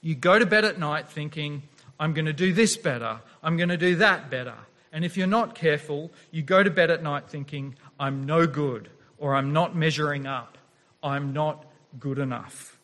You 0.00 0.16
go 0.16 0.40
to 0.40 0.46
bed 0.46 0.64
at 0.64 0.76
night 0.76 1.08
thinking, 1.08 1.62
I'm 2.00 2.14
going 2.14 2.26
to 2.26 2.32
do 2.32 2.52
this 2.52 2.76
better, 2.76 3.20
I'm 3.44 3.56
going 3.56 3.68
to 3.68 3.76
do 3.76 3.94
that 3.96 4.28
better. 4.28 4.54
And 4.96 5.04
if 5.04 5.14
you're 5.18 5.26
not 5.26 5.54
careful, 5.54 6.10
you 6.30 6.40
go 6.40 6.62
to 6.62 6.70
bed 6.70 6.90
at 6.90 7.02
night 7.02 7.28
thinking, 7.28 7.76
I'm 8.00 8.24
no 8.24 8.46
good, 8.46 8.88
or 9.18 9.34
I'm 9.34 9.52
not 9.52 9.76
measuring 9.76 10.26
up, 10.26 10.56
I'm 11.02 11.34
not 11.34 11.66
good 12.00 12.18
enough. 12.18 12.78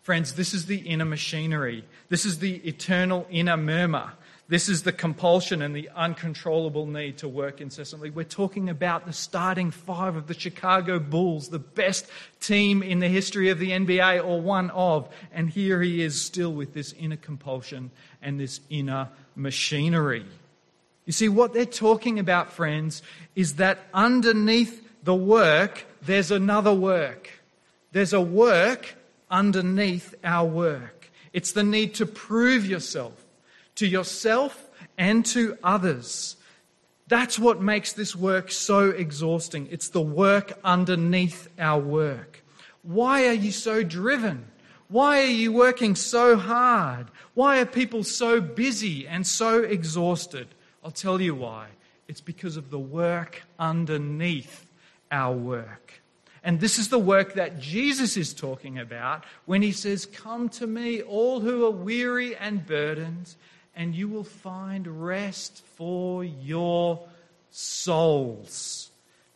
Friends, 0.00 0.32
this 0.32 0.54
is 0.54 0.64
the 0.64 0.78
inner 0.78 1.04
machinery. 1.04 1.84
This 2.08 2.24
is 2.24 2.38
the 2.38 2.66
eternal 2.66 3.26
inner 3.28 3.58
murmur. 3.58 4.12
This 4.48 4.70
is 4.70 4.84
the 4.84 4.92
compulsion 4.92 5.60
and 5.60 5.76
the 5.76 5.90
uncontrollable 5.94 6.86
need 6.86 7.18
to 7.18 7.28
work 7.28 7.60
incessantly. 7.60 8.08
We're 8.08 8.24
talking 8.24 8.70
about 8.70 9.04
the 9.04 9.12
starting 9.12 9.70
five 9.70 10.16
of 10.16 10.26
the 10.26 10.32
Chicago 10.32 10.98
Bulls, 10.98 11.50
the 11.50 11.58
best 11.58 12.06
team 12.40 12.82
in 12.82 13.00
the 13.00 13.08
history 13.08 13.50
of 13.50 13.58
the 13.58 13.72
NBA, 13.72 14.24
or 14.24 14.40
one 14.40 14.70
of. 14.70 15.06
And 15.34 15.50
here 15.50 15.82
he 15.82 16.00
is 16.00 16.18
still 16.18 16.54
with 16.54 16.72
this 16.72 16.94
inner 16.94 17.18
compulsion 17.18 17.90
and 18.22 18.40
this 18.40 18.60
inner 18.70 19.10
machinery. 19.36 20.24
You 21.08 21.12
see, 21.12 21.30
what 21.30 21.54
they're 21.54 21.64
talking 21.64 22.18
about, 22.18 22.52
friends, 22.52 23.00
is 23.34 23.54
that 23.54 23.78
underneath 23.94 24.86
the 25.02 25.14
work, 25.14 25.86
there's 26.02 26.30
another 26.30 26.74
work. 26.74 27.30
There's 27.92 28.12
a 28.12 28.20
work 28.20 28.94
underneath 29.30 30.14
our 30.22 30.46
work. 30.46 31.10
It's 31.32 31.52
the 31.52 31.62
need 31.62 31.94
to 31.94 32.04
prove 32.04 32.66
yourself 32.66 33.24
to 33.76 33.86
yourself 33.86 34.68
and 34.98 35.24
to 35.24 35.56
others. 35.64 36.36
That's 37.06 37.38
what 37.38 37.62
makes 37.62 37.94
this 37.94 38.14
work 38.14 38.52
so 38.52 38.90
exhausting. 38.90 39.66
It's 39.70 39.88
the 39.88 40.02
work 40.02 40.58
underneath 40.62 41.48
our 41.58 41.80
work. 41.80 42.44
Why 42.82 43.28
are 43.28 43.32
you 43.32 43.50
so 43.50 43.82
driven? 43.82 44.44
Why 44.88 45.20
are 45.20 45.36
you 45.42 45.52
working 45.54 45.94
so 45.94 46.36
hard? 46.36 47.06
Why 47.32 47.60
are 47.60 47.64
people 47.64 48.04
so 48.04 48.42
busy 48.42 49.08
and 49.08 49.26
so 49.26 49.62
exhausted? 49.62 50.48
I'll 50.88 50.92
tell 50.92 51.20
you 51.20 51.34
why. 51.34 51.66
It's 52.08 52.22
because 52.22 52.56
of 52.56 52.70
the 52.70 52.78
work 52.78 53.42
underneath 53.58 54.64
our 55.12 55.34
work. 55.36 56.00
And 56.42 56.60
this 56.60 56.78
is 56.78 56.88
the 56.88 56.98
work 56.98 57.34
that 57.34 57.60
Jesus 57.60 58.16
is 58.16 58.32
talking 58.32 58.78
about 58.78 59.26
when 59.44 59.60
he 59.60 59.70
says, 59.70 60.06
Come 60.06 60.48
to 60.48 60.66
me, 60.66 61.02
all 61.02 61.40
who 61.40 61.66
are 61.66 61.70
weary 61.70 62.34
and 62.34 62.64
burdened, 62.64 63.34
and 63.76 63.94
you 63.94 64.08
will 64.08 64.24
find 64.24 65.04
rest 65.04 65.62
for 65.76 66.24
your 66.24 67.06
souls. 67.50 68.88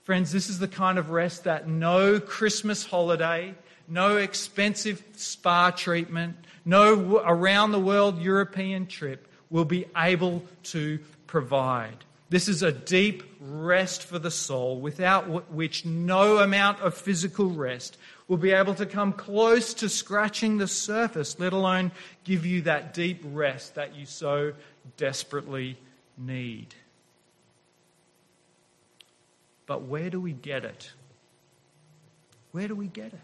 Friends, 0.05 0.33
this 0.33 0.49
is 0.49 0.59
the 0.59 0.69
kind 0.69 0.99
of 0.99 1.11
rest 1.11 1.45
that 1.45 1.69
no 1.69 2.19
Christmas 2.19 2.87
holiday, 2.87 3.55
no 3.87 4.17
expensive 4.17 5.05
spa 5.17 5.71
treatment, 5.71 6.35
no 6.65 7.19
around 7.19 7.73
the 7.73 7.79
world 7.79 8.23
European 8.23 8.87
trip 8.87 9.29
will 9.51 9.67
be 9.67 9.85
able 9.95 10.43
to 10.63 10.99
provide. 11.33 12.05
This 12.29 12.47
is 12.47 12.63
a 12.63 12.71
deep 12.71 13.23
rest 13.41 14.03
for 14.03 14.19
the 14.19 14.31
soul, 14.31 14.79
without 14.79 15.51
which 15.51 15.87
no 15.87 16.41
amount 16.41 16.81
of 16.81 16.95
physical 16.95 17.49
rest 17.49 17.97
will 18.29 18.37
be 18.37 18.51
able 18.51 18.75
to 18.75 18.85
come 18.85 19.15
close 19.15 19.73
to 19.75 19.89
scratching 19.89 20.59
the 20.59 20.69
surface, 20.69 21.41
let 21.41 21.55
alone 21.55 21.91
give 22.25 22.45
you 22.45 22.61
that 22.63 22.93
deep 22.93 23.23
rest 23.25 23.77
that 23.77 23.97
you 23.97 24.05
so 24.05 24.53
desperately 24.99 25.79
need. 26.19 26.75
But 29.65 29.85
where 29.85 30.11
do 30.11 30.21
we 30.21 30.33
get 30.33 30.67
it? 30.67 30.93
Where 32.51 32.69
do 32.69 32.75
we 32.75 32.89
get 32.89 33.15
it? 33.15 33.21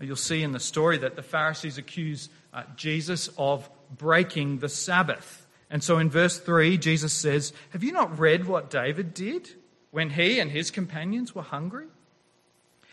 You'll 0.00 0.16
see 0.16 0.42
in 0.42 0.50
the 0.50 0.58
story 0.58 0.98
that 0.98 1.14
the 1.14 1.22
Pharisees 1.22 1.78
accuse 1.78 2.30
uh, 2.52 2.64
Jesus 2.74 3.30
of 3.38 3.70
breaking 3.96 4.58
the 4.58 4.68
Sabbath. 4.68 5.43
And 5.70 5.82
so 5.82 5.98
in 5.98 6.10
verse 6.10 6.38
3, 6.38 6.78
Jesus 6.78 7.12
says, 7.12 7.52
Have 7.70 7.82
you 7.82 7.92
not 7.92 8.18
read 8.18 8.46
what 8.46 8.70
David 8.70 9.14
did 9.14 9.50
when 9.90 10.10
he 10.10 10.38
and 10.38 10.50
his 10.50 10.70
companions 10.70 11.34
were 11.34 11.42
hungry? 11.42 11.86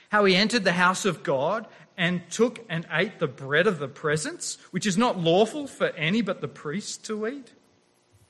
How 0.09 0.25
he 0.25 0.35
entered 0.35 0.63
the 0.63 0.73
house 0.73 1.05
of 1.05 1.23
God 1.23 1.67
and 1.97 2.21
took 2.29 2.65
and 2.69 2.85
ate 2.91 3.19
the 3.19 3.27
bread 3.27 3.67
of 3.67 3.79
the 3.79 3.87
presence, 3.87 4.57
which 4.71 4.85
is 4.85 4.97
not 4.97 5.19
lawful 5.19 5.67
for 5.67 5.87
any 5.89 6.21
but 6.21 6.41
the 6.41 6.47
priest 6.47 7.05
to 7.05 7.27
eat, 7.27 7.53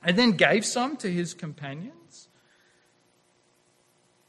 and 0.02 0.16
then 0.16 0.32
gave 0.32 0.64
some 0.64 0.96
to 0.98 1.10
his 1.10 1.34
companions? 1.34 2.01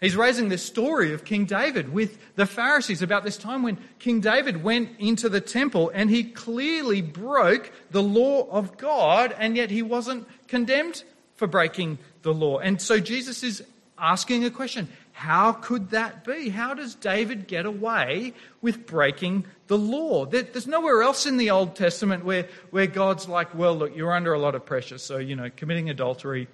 He's 0.03 0.17
raising 0.17 0.49
this 0.49 0.65
story 0.65 1.13
of 1.13 1.23
King 1.23 1.45
David 1.45 1.93
with 1.93 2.17
the 2.35 2.45
Pharisees 2.45 3.01
about 3.01 3.23
this 3.23 3.37
time 3.37 3.63
when 3.63 3.77
King 3.99 4.19
David 4.19 4.61
went 4.61 4.99
into 4.99 5.29
the 5.29 5.39
temple 5.39 5.89
and 5.93 6.09
he 6.09 6.25
clearly 6.25 7.01
broke 7.01 7.71
the 7.89 8.03
law 8.03 8.49
of 8.49 8.77
God, 8.77 9.33
and 9.39 9.55
yet 9.55 9.71
he 9.71 9.81
wasn't 9.81 10.27
condemned 10.49 11.05
for 11.37 11.47
breaking 11.47 11.99
the 12.21 12.33
law. 12.33 12.57
And 12.57 12.81
so 12.81 12.99
Jesus 12.99 13.43
is 13.43 13.63
asking 13.97 14.43
a 14.43 14.51
question 14.51 14.89
How 15.13 15.53
could 15.53 15.91
that 15.91 16.25
be? 16.25 16.49
How 16.49 16.73
does 16.73 16.95
David 16.95 17.47
get 17.47 17.65
away 17.65 18.33
with 18.61 18.85
breaking 18.85 19.45
the 19.67 19.77
law? 19.77 20.25
There's 20.25 20.67
nowhere 20.67 21.01
else 21.01 21.25
in 21.25 21.37
the 21.37 21.51
Old 21.51 21.77
Testament 21.77 22.25
where, 22.25 22.49
where 22.71 22.87
God's 22.87 23.29
like, 23.29 23.55
Well, 23.55 23.77
look, 23.77 23.95
you're 23.95 24.11
under 24.11 24.33
a 24.33 24.39
lot 24.39 24.53
of 24.53 24.65
pressure, 24.65 24.97
so, 24.97 25.17
you 25.17 25.37
know, 25.37 25.49
committing 25.55 25.89
adultery, 25.89 26.49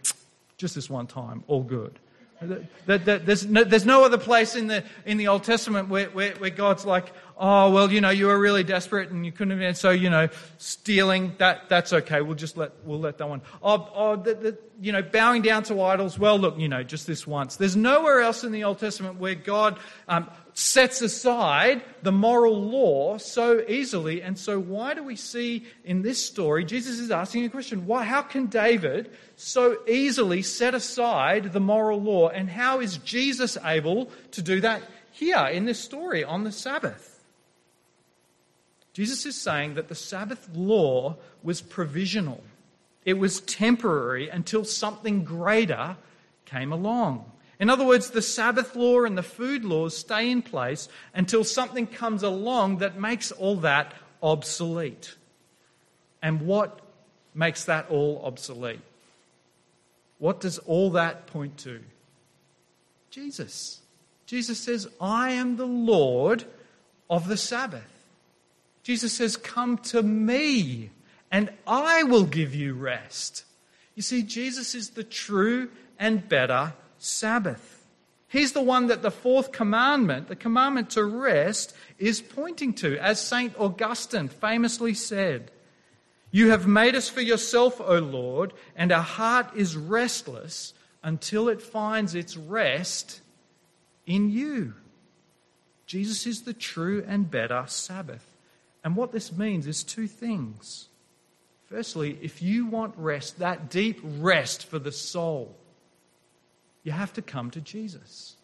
just 0.58 0.76
this 0.76 0.88
one 0.88 1.08
time, 1.08 1.44
all 1.48 1.64
good. 1.64 1.98
There's 2.86 3.46
no, 3.46 3.64
there's 3.64 3.86
no 3.86 4.06
other 4.06 4.18
place 4.18 4.56
in 4.56 4.68
the, 4.68 4.84
in 5.06 5.18
the 5.18 5.28
Old 5.28 5.44
Testament 5.44 5.90
where, 5.90 6.10
where, 6.10 6.34
where 6.36 6.50
God's 6.50 6.86
like, 6.86 7.12
oh, 7.38 7.70
well, 7.72 7.92
you 7.92 8.02
know, 8.02 8.10
you 8.10 8.28
were 8.28 8.40
really 8.40 8.64
desperate 8.64 9.10
and 9.12 9.26
you 9.26 9.32
couldn't 9.32 9.60
have, 9.60 9.78
so, 9.78 9.90
you 9.92 10.10
know, 10.10 10.30
stealing, 10.58 11.36
that, 11.38 11.68
that's 11.70 11.92
okay. 11.92 12.22
We'll 12.22 12.36
just 12.36 12.56
let, 12.56 12.72
we'll 12.86 13.00
let 13.00 13.18
that 13.18 13.28
one. 13.28 13.42
Oh, 13.62 13.90
oh 13.94 14.16
the, 14.16 14.34
the, 14.36 14.58
you 14.80 14.92
know, 14.92 15.02
bowing 15.02 15.42
down 15.42 15.64
to 15.64 15.82
idols, 15.82 16.18
well, 16.18 16.40
look, 16.40 16.58
you 16.58 16.70
know, 16.70 16.84
just 16.84 17.08
this 17.08 17.28
once. 17.28 17.58
There's 17.58 17.76
nowhere 17.76 18.22
else 18.22 18.44
in 18.44 18.52
the 18.54 18.64
Old 18.64 18.80
Testament 18.80 19.20
where 19.20 19.36
God 19.36 19.78
um, 20.08 20.30
sets 20.60 21.02
aside 21.02 21.82
the 22.04 22.12
moral 22.12 22.62
law 22.62 23.18
so 23.18 23.64
easily. 23.66 24.22
And 24.22 24.38
so, 24.38 24.60
why 24.60 24.94
do 24.94 25.04
we 25.04 25.16
see 25.16 25.66
in 25.86 26.02
this 26.02 26.24
story, 26.24 26.66
Jesus 26.66 27.00
is 27.00 27.12
asking 27.12 27.46
a 27.46 27.50
question 27.50 27.86
why, 27.86 28.04
how 28.04 28.22
can 28.22 28.48
David 28.48 29.10
so 29.38 29.78
easily 29.88 30.42
set 30.42 30.76
aside 30.76 31.54
the 31.54 31.62
moral 31.62 32.02
law? 32.02 32.28
And 32.28 32.50
how 32.50 32.82
is 32.82 32.98
Jesus 32.98 33.58
able 33.64 34.12
to 34.32 34.42
do 34.42 34.60
that 34.62 34.82
here 35.12 35.46
in 35.48 35.64
this 35.64 35.80
story 35.80 36.26
on 36.26 36.44
the 36.44 36.52
Sabbath? 36.52 37.24
Jesus 38.92 39.26
is 39.26 39.38
saying 39.38 39.76
that 39.76 39.88
the 39.88 39.96
Sabbath 39.96 40.50
law 40.54 41.16
was 41.42 41.62
provisional. 41.62 42.44
It 43.06 43.14
was 43.14 43.40
temporary 43.42 44.28
until 44.28 44.66
something 44.66 45.24
greater 45.24 45.96
came 46.44 46.74
along. 46.74 47.32
In 47.60 47.70
other 47.70 47.86
words, 47.86 48.12
the 48.12 48.22
Sabbath 48.22 48.76
law 48.76 49.04
and 49.04 49.18
the 49.18 49.24
food 49.24 49.66
laws 49.66 49.98
stay 49.98 50.32
in 50.32 50.42
place 50.42 50.88
until 51.14 51.44
something 51.44 51.88
comes 51.88 52.24
along 52.24 52.78
that 52.78 53.00
makes 53.00 53.32
all 53.34 53.58
that 53.58 53.94
obsolete. 54.24 55.16
And 56.22 56.42
what 56.42 56.80
makes 57.34 57.66
that 57.66 57.90
all 57.90 58.22
obsolete? 58.24 58.80
What 60.20 60.40
does 60.40 60.58
all 60.60 60.92
that 60.92 61.28
point 61.28 61.58
to? 61.60 61.82
Jesus. 63.10 63.82
Jesus 64.26 64.60
says, 64.60 64.88
I 65.02 65.32
am 65.32 65.58
the 65.58 65.66
Lord 65.66 66.46
of 67.10 67.28
the 67.28 67.38
Sabbath. 67.38 67.88
Jesus 68.84 69.14
says, 69.14 69.36
Come 69.36 69.78
to 69.80 70.02
me, 70.02 70.92
and 71.32 71.52
I 71.68 72.04
will 72.04 72.26
give 72.26 72.54
you 72.56 72.74
rest. 72.74 73.44
You 73.96 74.02
see, 74.02 74.22
Jesus 74.22 74.76
is 74.76 74.92
the 74.92 75.04
true 75.04 75.70
and 75.98 76.28
better 76.30 76.74
Sabbath. 77.00 77.88
He's 78.28 78.52
the 78.52 78.62
one 78.62 78.88
that 78.88 79.02
the 79.02 79.10
fourth 79.10 79.52
commandment, 79.52 80.28
the 80.28 80.36
commandment 80.36 80.92
to 80.92 81.04
rest, 81.04 81.76
is 81.98 82.22
pointing 82.22 82.74
to, 82.76 82.98
as 83.00 83.20
St. 83.20 83.58
Augustine 83.58 84.28
famously 84.28 84.94
said. 84.94 85.50
You 86.32 86.52
have 86.52 86.68
made 86.68 86.96
us 86.96 87.10
for 87.10 87.22
yourself, 87.22 87.82
O 87.82 87.98
Lord, 87.98 88.54
and 88.76 88.92
our 88.92 89.02
heart 89.02 89.56
is 89.56 89.76
restless 89.76 90.76
until 91.02 91.50
it 91.50 91.62
finds 91.62 92.14
its 92.14 92.38
rest 92.38 93.22
in 94.06 94.30
you. 94.30 94.76
Jesus 95.88 96.28
is 96.28 96.44
the 96.44 96.54
true 96.54 97.04
and 97.08 97.32
better 97.32 97.64
Sabbath. 97.68 98.38
And 98.84 98.96
what 98.96 99.12
this 99.12 99.32
means 99.32 99.66
is 99.66 99.84
two 99.84 100.08
things. 100.08 100.88
Firstly, 101.66 102.18
if 102.22 102.42
you 102.42 102.68
want 102.68 102.94
rest, 102.96 103.40
that 103.40 103.70
deep 103.70 104.00
rest 104.04 104.66
for 104.66 104.78
the 104.78 104.92
soul, 104.92 105.56
you 106.84 106.92
have 106.92 107.14
to 107.14 107.22
come 107.22 107.52
to 107.52 107.62
Jesus. 107.62 108.36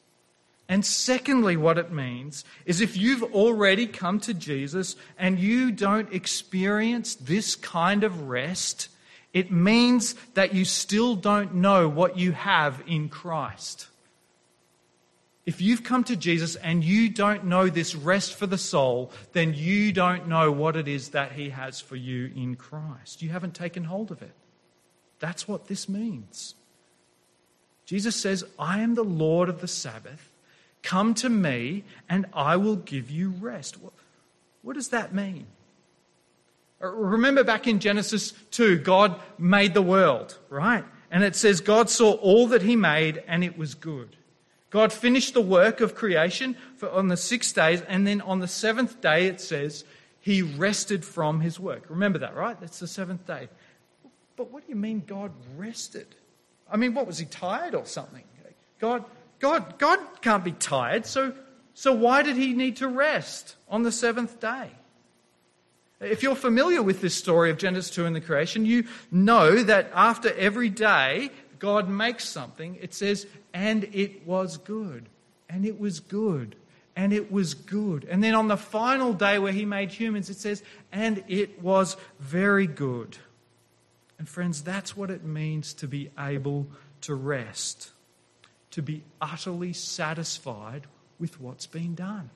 And 0.68 0.84
secondly, 0.84 1.58
what 1.58 1.78
it 1.78 1.92
means 1.92 2.44
is 2.66 2.82
if 2.82 2.98
you've 2.98 3.24
already 3.24 3.86
come 3.86 4.20
to 4.22 4.34
Jesus 4.34 4.96
and 5.18 5.40
you 5.40 5.72
don't 5.72 6.12
experience 6.12 7.16
this 7.16 7.56
kind 7.56 8.04
of 8.04 8.28
rest, 8.28 8.90
it 9.32 9.52
means 9.52 10.16
that 10.34 10.56
you 10.56 10.66
still 10.66 11.16
don't 11.16 11.56
know 11.56 11.88
what 11.88 12.18
you 12.18 12.32
have 12.32 12.82
in 12.88 13.10
Christ. 13.10 13.88
If 15.46 15.62
you've 15.62 15.84
come 15.84 16.04
to 16.06 16.16
Jesus 16.16 16.56
and 16.56 16.84
you 16.84 17.10
don't 17.10 17.46
know 17.46 17.70
this 17.70 17.94
rest 17.94 18.34
for 18.34 18.48
the 18.48 18.58
soul, 18.58 19.12
then 19.34 19.54
you 19.54 19.92
don't 19.92 20.28
know 20.28 20.52
what 20.52 20.76
it 20.76 20.88
is 20.88 21.10
that 21.10 21.34
He 21.34 21.50
has 21.50 21.80
for 21.80 21.96
you 21.96 22.32
in 22.36 22.56
Christ. 22.56 23.22
You 23.22 23.30
haven't 23.30 23.54
taken 23.54 23.84
hold 23.84 24.10
of 24.10 24.24
it. 24.24 24.34
That's 25.20 25.48
what 25.48 25.68
this 25.68 25.88
means. 25.88 26.56
Jesus 27.86 28.16
says, 28.16 28.44
I 28.58 28.80
am 28.80 28.96
the 28.96 29.04
Lord 29.04 29.50
of 29.50 29.62
the 29.62 29.68
Sabbath. 29.68 30.32
Come 30.82 31.14
to 31.16 31.30
me 31.30 31.84
and 32.10 32.26
I 32.34 32.58
will 32.58 32.76
give 32.76 33.10
you 33.10 33.30
rest. 33.40 33.82
What, 33.82 33.94
what 34.62 34.74
does 34.76 34.90
that 34.90 35.14
mean? 35.14 35.48
Uh, 36.82 36.88
remember 36.88 37.44
back 37.44 37.68
in 37.68 37.80
Genesis 37.80 38.34
2, 38.52 38.80
God 38.80 39.20
made 39.38 39.74
the 39.74 39.82
world, 39.82 40.38
right? 40.50 40.84
And 41.12 41.24
it 41.24 41.36
says, 41.36 41.62
God 41.62 41.90
saw 41.90 42.14
all 42.14 42.48
that 42.48 42.64
He 42.64 42.76
made 42.76 43.24
and 43.28 43.44
it 43.44 43.58
was 43.58 43.76
good. 43.76 44.16
God 44.70 44.92
finished 44.92 45.34
the 45.34 45.42
work 45.42 45.80
of 45.80 45.96
creation 45.96 46.58
on 46.92 47.08
the 47.08 47.16
six 47.16 47.54
days, 47.54 47.82
and 47.88 48.06
then 48.06 48.20
on 48.20 48.40
the 48.40 48.48
seventh 48.48 49.00
day, 49.00 49.28
it 49.28 49.40
says, 49.40 49.86
he 50.26 50.42
rested 50.42 51.06
from 51.06 51.40
his 51.40 51.60
work. 51.60 51.86
Remember 51.88 52.18
that, 52.18 52.36
right? 52.36 52.60
That's 52.60 52.80
the 52.80 52.88
seventh 52.88 53.28
day. 53.28 53.48
But 54.36 54.52
what 54.52 54.66
do 54.66 54.70
you 54.70 54.76
mean 54.76 55.04
God 55.06 55.32
rested? 55.56 56.08
I 56.72 56.78
mean, 56.78 56.94
what 56.94 57.08
was 57.08 57.18
he 57.18 57.26
tired 57.26 57.76
or 57.76 57.86
something? 57.86 58.24
God, 58.80 59.06
God, 59.40 59.78
God 59.78 60.00
can't 60.22 60.44
be 60.44 60.52
tired. 60.52 61.06
So, 61.06 61.34
so 61.74 61.94
why 61.94 62.24
did 62.24 62.36
he 62.36 62.54
need 62.54 62.78
to 62.78 62.88
rest 62.88 63.56
on 63.70 63.84
the 63.84 63.92
seventh 63.92 64.40
day? 64.40 64.70
If 66.02 66.24
you're 66.24 66.36
familiar 66.36 66.84
with 66.84 67.02
this 67.02 67.16
story 67.16 67.50
of 67.50 67.58
Genesis 67.58 67.90
2 67.92 68.06
and 68.06 68.16
the 68.16 68.22
creation, 68.22 68.66
you 68.66 68.86
know 69.12 69.64
that 69.64 69.92
after 69.94 70.34
every 70.34 70.70
day 70.70 71.32
God 71.58 71.90
makes 71.90 72.28
something, 72.28 72.78
it 72.82 72.94
says, 72.94 73.26
and 73.54 73.86
it 73.94 74.28
was 74.28 74.58
good. 74.58 75.08
And 75.50 75.66
it 75.66 75.80
was 75.80 76.00
good. 76.02 76.56
And 76.98 77.14
it 77.14 77.32
was 77.32 77.54
good. 77.54 78.06
And 78.10 78.24
then 78.24 78.36
on 78.36 78.48
the 78.48 78.58
final 78.58 79.14
day 79.14 79.40
where 79.40 79.54
he 79.54 79.66
made 79.66 79.92
humans, 79.92 80.30
it 80.30 80.38
says, 80.38 80.64
and 80.92 81.24
it 81.28 81.62
was 81.62 81.96
very 82.20 82.68
good. 82.68 83.18
And 84.18 84.30
friends, 84.30 84.62
that's 84.62 84.96
what 84.96 85.12
it 85.12 85.24
means 85.24 85.74
to 85.76 85.88
be 85.88 86.10
able 86.18 86.68
to 87.02 87.16
rest, 87.16 87.92
to 88.72 88.82
be 88.82 89.04
utterly 89.22 89.74
satisfied 89.74 90.88
with 91.20 91.40
what's 91.40 91.68
been 91.68 91.96
done, 91.96 92.30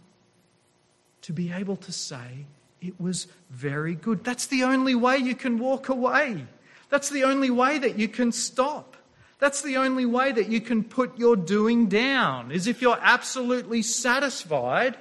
to 1.22 1.34
be 1.34 1.52
able 1.52 1.76
to 1.78 1.92
say, 1.92 2.46
it 2.82 3.00
was 3.00 3.28
very 3.50 3.96
good. 3.96 4.24
That's 4.24 4.48
the 4.48 4.64
only 4.64 4.96
way 4.96 5.18
you 5.18 5.36
can 5.36 5.60
walk 5.60 5.90
away. 5.90 6.46
That's 6.90 7.10
the 7.10 7.24
only 7.24 7.50
way 7.50 7.78
that 7.78 8.00
you 8.00 8.08
can 8.08 8.32
stop. 8.32 8.96
That's 9.40 9.62
the 9.62 9.78
only 9.78 10.06
way 10.06 10.32
that 10.32 10.50
you 10.50 10.60
can 10.60 10.84
put 10.84 11.18
your 11.18 11.36
doing 11.36 11.88
down, 11.88 12.52
is 12.52 12.68
if 12.68 12.82
you're 12.82 13.00
absolutely 13.02 13.82
satisfied 13.82 14.98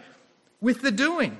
with 0.61 0.80
the 0.82 0.92
doing. 0.92 1.38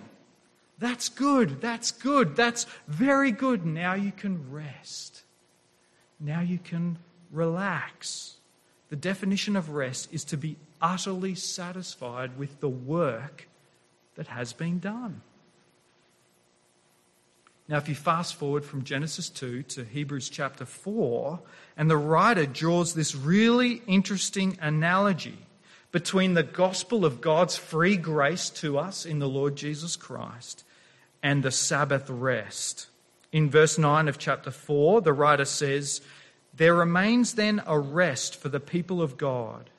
That's 0.79 1.09
good. 1.09 1.61
That's 1.61 1.91
good. 1.91 2.37
That's 2.37 2.67
very 2.87 3.33
good. 3.33 3.67
Now 3.67 3.95
you 3.95 4.13
can 4.13 4.51
rest. 4.51 5.18
Now 6.21 6.41
you 6.41 6.59
can 6.59 6.99
relax. 7.31 8.37
The 8.89 8.97
definition 8.97 9.57
of 9.57 9.71
rest 9.71 10.09
is 10.13 10.25
to 10.25 10.37
be 10.37 10.57
utterly 10.81 11.35
satisfied 11.35 12.39
with 12.39 12.61
the 12.61 12.69
work 12.69 13.49
that 14.17 14.29
has 14.29 14.53
been 14.53 14.79
done. 14.79 15.23
Now, 17.69 17.77
if 17.77 17.89
you 17.89 17.95
fast 17.95 18.37
forward 18.37 18.65
from 18.65 18.83
Genesis 18.83 19.29
2 19.29 19.63
to 19.65 19.85
Hebrews 19.85 20.31
chapter 20.31 20.65
4, 20.65 21.39
and 21.77 21.91
the 21.91 21.99
writer 21.99 22.47
draws 22.47 22.95
this 22.95 23.15
really 23.15 23.83
interesting 23.87 24.57
analogy 24.63 25.37
between 25.93 26.33
the 26.33 26.43
gospel 26.43 27.05
of 27.05 27.21
God's 27.21 27.57
free 27.57 27.99
grace 27.99 28.49
to 28.51 28.79
us 28.79 29.05
in 29.05 29.19
the 29.19 29.29
Lord 29.29 29.55
Jesus 29.55 29.97
Christ 29.97 30.65
and 31.23 31.43
the 31.43 31.51
Sabbath 31.51 32.09
rest. 32.09 32.87
In 33.33 33.51
verse 33.51 33.79
9 33.79 34.09
of 34.09 34.19
chapter 34.19 34.51
4, 34.51 35.03
the 35.03 35.13
writer 35.13 35.45
says, 35.45 36.01
There 36.55 36.75
remains 36.75 37.35
then 37.35 37.63
a 37.67 37.79
rest 37.79 38.41
for 38.41 38.49
the 38.49 38.61
people 38.61 39.03
of 39.03 39.19
God. 39.19 39.71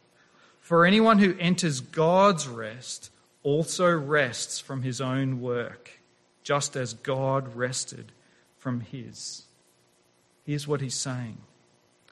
For 0.60 0.86
anyone 0.86 1.18
who 1.18 1.36
enters 1.40 1.80
God's 1.82 2.48
rest 2.48 3.12
also 3.42 3.90
rests 3.90 4.60
from 4.60 4.84
his 4.84 5.02
own 5.02 5.42
work 5.42 6.00
just 6.44 6.76
as 6.76 6.94
God 6.94 7.56
rested 7.56 8.12
from 8.58 8.82
his. 8.82 9.44
Here's 10.46 10.68
what 10.68 10.82
he's 10.82 10.96
saying. 10.96 11.38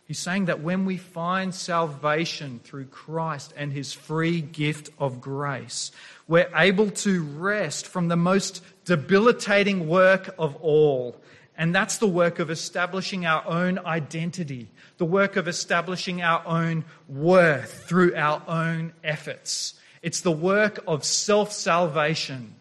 He's 0.06 0.20
saying 0.20 0.46
that 0.46 0.62
when 0.62 0.86
we 0.86 0.98
find 0.98 1.54
salvation 1.54 2.62
through 2.64 2.86
Christ 2.86 3.54
and 3.58 3.74
his 3.74 3.94
free 3.94 4.42
gift 4.42 4.90
of 4.98 5.20
grace, 5.20 5.92
we're 6.28 6.50
able 6.56 6.92
to 6.92 7.24
rest 7.24 7.88
from 7.88 8.08
the 8.08 8.18
most 8.18 8.64
debilitating 8.86 9.88
work 9.88 10.34
of 10.38 10.56
all. 10.58 11.16
And 11.58 11.74
that's 11.74 11.98
the 11.98 12.08
work 12.08 12.40
of 12.40 12.52
establishing 12.52 13.26
our 13.26 13.46
own 13.48 13.80
identity, 13.80 14.70
the 14.98 15.06
work 15.06 15.36
of 15.36 15.48
establishing 15.48 16.22
our 16.22 16.46
own 16.46 16.86
worth 17.08 17.88
through 17.88 18.16
our 18.16 18.44
own 18.48 18.94
efforts. 19.04 19.74
It's 20.02 20.22
the 20.22 20.32
work 20.32 20.84
of 20.88 21.04
self 21.04 21.52
salvation 21.52 22.56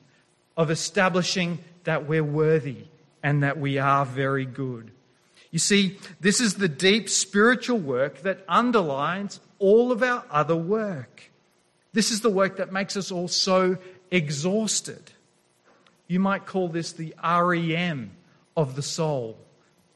of 0.57 0.71
establishing 0.71 1.59
that 1.85 2.07
we're 2.07 2.25
worthy 2.25 2.85
and 3.23 3.43
that 3.43 3.59
we 3.59 3.79
are 3.79 4.07
very 4.07 4.47
good. 4.47 4.91
You 5.51 5.59
see, 5.59 5.99
this 6.21 6.41
is 6.41 6.55
the 6.55 6.69
deep 6.69 7.09
spiritual 7.09 7.79
work 7.79 8.23
that 8.23 8.45
underlines 8.49 9.41
all 9.59 9.93
of 9.93 10.03
our 10.03 10.25
other 10.31 10.57
work. 10.57 11.31
This 11.97 12.11
is 12.11 12.21
the 12.21 12.29
work 12.29 12.59
that 12.59 12.75
makes 12.75 12.95
us 12.95 13.11
all 13.11 13.27
so 13.27 13.79
exhausted. 14.11 15.13
You 16.09 16.21
might 16.21 16.45
call 16.45 16.69
this 16.69 16.93
the 16.93 17.15
REM 17.25 18.11
of 18.55 18.77
the 18.77 18.83
soul 18.83 19.39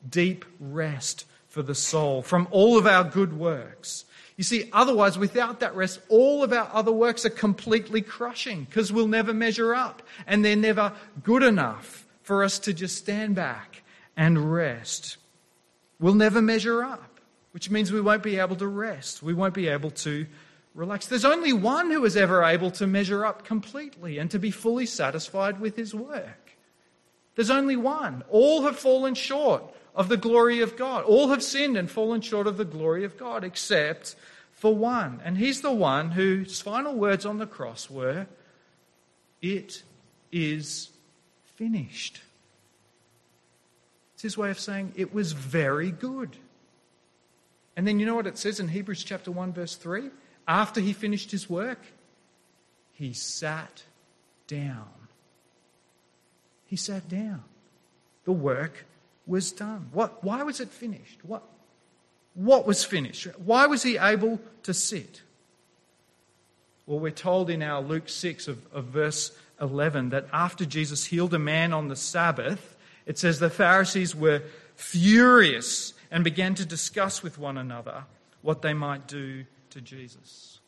deep 0.08 0.46
rest 0.58 1.26
for 1.48 1.62
the 1.62 1.74
soul 1.74 2.22
from 2.22 2.48
all 2.52 2.78
of 2.78 2.86
our 2.86 3.04
good 3.04 3.38
works. 3.38 4.06
You 4.38 4.44
see, 4.44 4.70
otherwise, 4.72 5.18
without 5.18 5.60
that 5.60 5.74
rest, 5.74 6.00
all 6.08 6.42
of 6.42 6.54
our 6.54 6.70
other 6.72 6.90
works 6.90 7.26
are 7.26 7.30
completely 7.30 8.00
crushing 8.00 8.64
because 8.64 8.90
we'll 8.90 9.06
never 9.06 9.34
measure 9.34 9.74
up 9.74 10.02
and 10.26 10.42
they're 10.42 10.56
never 10.56 10.94
good 11.22 11.42
enough 11.42 12.06
for 12.22 12.42
us 12.42 12.58
to 12.60 12.72
just 12.72 12.96
stand 12.96 13.34
back 13.34 13.82
and 14.16 14.50
rest. 14.50 15.18
We'll 15.98 16.14
never 16.14 16.40
measure 16.40 16.82
up, 16.82 17.20
which 17.50 17.70
means 17.70 17.92
we 17.92 18.00
won't 18.00 18.22
be 18.22 18.38
able 18.38 18.56
to 18.56 18.66
rest. 18.66 19.22
We 19.22 19.34
won't 19.34 19.52
be 19.52 19.68
able 19.68 19.90
to 19.90 20.26
relax. 20.74 21.06
There's 21.06 21.24
only 21.24 21.52
one 21.52 21.90
who 21.90 22.04
is 22.04 22.16
ever 22.16 22.44
able 22.44 22.70
to 22.72 22.86
measure 22.86 23.24
up 23.24 23.44
completely 23.44 24.18
and 24.18 24.30
to 24.30 24.38
be 24.38 24.50
fully 24.50 24.86
satisfied 24.86 25.60
with 25.60 25.76
his 25.76 25.94
work. 25.94 26.56
There's 27.34 27.50
only 27.50 27.76
one. 27.76 28.24
All 28.28 28.62
have 28.62 28.78
fallen 28.78 29.14
short 29.14 29.62
of 29.94 30.08
the 30.08 30.16
glory 30.16 30.60
of 30.60 30.76
God. 30.76 31.04
All 31.04 31.28
have 31.28 31.42
sinned 31.42 31.76
and 31.76 31.90
fallen 31.90 32.20
short 32.20 32.46
of 32.46 32.56
the 32.56 32.64
glory 32.64 33.04
of 33.04 33.16
God, 33.16 33.44
except 33.44 34.14
for 34.52 34.74
one. 34.74 35.20
And 35.24 35.38
he's 35.38 35.62
the 35.62 35.72
one 35.72 36.10
whose 36.10 36.60
final 36.60 36.94
words 36.94 37.24
on 37.24 37.38
the 37.38 37.46
cross 37.46 37.88
were, 37.88 38.26
It 39.40 39.82
is 40.30 40.90
finished. 41.56 42.20
It's 44.14 44.22
his 44.22 44.36
way 44.36 44.50
of 44.50 44.58
saying 44.58 44.92
it 44.96 45.14
was 45.14 45.32
very 45.32 45.90
good. 45.90 46.36
And 47.74 47.86
then 47.86 47.98
you 47.98 48.04
know 48.04 48.16
what 48.16 48.26
it 48.26 48.36
says 48.36 48.60
in 48.60 48.68
Hebrews 48.68 49.02
chapter 49.02 49.30
1, 49.30 49.54
verse 49.54 49.76
3? 49.76 50.10
After 50.50 50.80
he 50.80 50.92
finished 50.92 51.30
his 51.30 51.48
work, 51.48 51.78
he 52.90 53.12
sat 53.12 53.84
down. 54.48 54.90
He 56.66 56.74
sat 56.74 57.08
down. 57.08 57.44
The 58.24 58.32
work 58.32 58.84
was 59.28 59.52
done. 59.52 59.90
What, 59.92 60.24
why 60.24 60.42
was 60.42 60.58
it 60.58 60.68
finished? 60.68 61.20
What, 61.24 61.44
what 62.34 62.66
was 62.66 62.84
finished? 62.84 63.28
Why 63.38 63.68
was 63.68 63.84
he 63.84 63.96
able 63.96 64.40
to 64.64 64.74
sit? 64.74 65.22
Well, 66.84 66.98
we're 66.98 67.12
told 67.12 67.48
in 67.48 67.62
our 67.62 67.80
Luke 67.80 68.08
6 68.08 68.48
of, 68.48 68.58
of 68.72 68.86
verse 68.86 69.30
11 69.60 70.10
that 70.10 70.26
after 70.32 70.64
Jesus 70.64 71.04
healed 71.04 71.32
a 71.32 71.38
man 71.38 71.72
on 71.72 71.86
the 71.86 71.94
Sabbath, 71.94 72.76
it 73.06 73.20
says 73.20 73.38
the 73.38 73.50
Pharisees 73.50 74.16
were 74.16 74.42
furious 74.74 75.94
and 76.10 76.24
began 76.24 76.56
to 76.56 76.66
discuss 76.66 77.22
with 77.22 77.38
one 77.38 77.56
another 77.56 78.02
what 78.42 78.62
they 78.62 78.74
might 78.74 79.06
do 79.06 79.44
to 79.70 79.80
Jesus. 79.80 80.60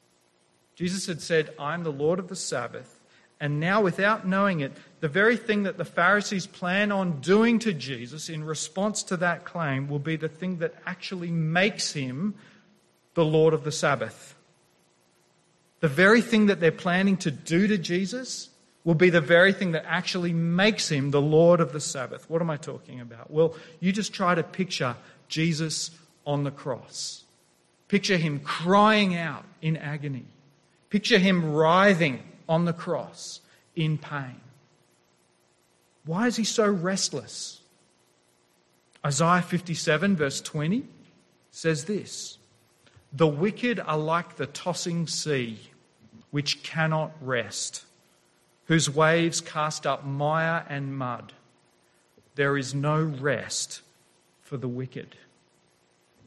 Jesus 0.74 1.06
had 1.06 1.20
said, 1.20 1.54
I'm 1.58 1.84
the 1.84 1.92
Lord 1.92 2.18
of 2.18 2.28
the 2.28 2.36
Sabbath. 2.36 2.98
And 3.40 3.58
now, 3.58 3.82
without 3.82 4.26
knowing 4.26 4.60
it, 4.60 4.72
the 5.00 5.08
very 5.08 5.36
thing 5.36 5.64
that 5.64 5.76
the 5.76 5.84
Pharisees 5.84 6.46
plan 6.46 6.92
on 6.92 7.20
doing 7.20 7.58
to 7.60 7.72
Jesus 7.72 8.28
in 8.28 8.44
response 8.44 9.02
to 9.04 9.16
that 9.16 9.44
claim 9.44 9.88
will 9.88 9.98
be 9.98 10.14
the 10.14 10.28
thing 10.28 10.58
that 10.58 10.74
actually 10.86 11.30
makes 11.30 11.92
him 11.92 12.34
the 13.14 13.24
Lord 13.24 13.52
of 13.52 13.64
the 13.64 13.72
Sabbath. 13.72 14.36
the 15.82 15.88
very 15.88 16.22
thing 16.22 16.46
that 16.46 16.60
they're 16.60 16.70
planning 16.70 17.16
to 17.18 17.30
do 17.30 17.66
to 17.66 17.76
Jesus 17.76 18.48
will 18.84 18.94
be 18.94 19.10
the 19.10 19.20
very 19.20 19.52
thing 19.52 19.72
that 19.72 19.84
actually 19.86 20.32
makes 20.32 20.88
him 20.88 21.10
the 21.10 21.20
Lord 21.20 21.60
of 21.60 21.72
the 21.72 21.80
Sabbath. 21.80 22.30
What 22.30 22.40
am 22.40 22.50
I 22.50 22.56
talking 22.56 23.00
about? 23.00 23.32
Well, 23.32 23.56
you 23.80 23.92
just 23.92 24.14
try 24.14 24.36
to 24.36 24.44
picture 24.44 24.96
Jesus 25.28 25.90
on 26.24 26.44
the 26.44 26.52
cross. 26.52 27.21
Picture 27.92 28.16
him 28.16 28.40
crying 28.40 29.14
out 29.14 29.44
in 29.60 29.76
agony. 29.76 30.24
Picture 30.88 31.18
him 31.18 31.52
writhing 31.52 32.22
on 32.48 32.64
the 32.64 32.72
cross 32.72 33.42
in 33.76 33.98
pain. 33.98 34.40
Why 36.06 36.26
is 36.26 36.36
he 36.36 36.44
so 36.44 36.66
restless? 36.66 37.60
Isaiah 39.04 39.42
57, 39.42 40.16
verse 40.16 40.40
20, 40.40 40.86
says 41.50 41.84
this 41.84 42.38
The 43.12 43.26
wicked 43.26 43.78
are 43.78 43.98
like 43.98 44.36
the 44.36 44.46
tossing 44.46 45.06
sea, 45.06 45.60
which 46.30 46.62
cannot 46.62 47.12
rest 47.20 47.84
whose 48.68 48.88
waves 48.88 49.42
cast 49.42 49.86
up 49.86 50.02
mire 50.02 50.64
and 50.66 50.96
mud. 50.96 51.34
There 52.36 52.56
is 52.56 52.74
no 52.74 53.02
rest 53.02 53.82
for 54.40 54.56
the 54.56 54.66
wicked. 54.66 55.14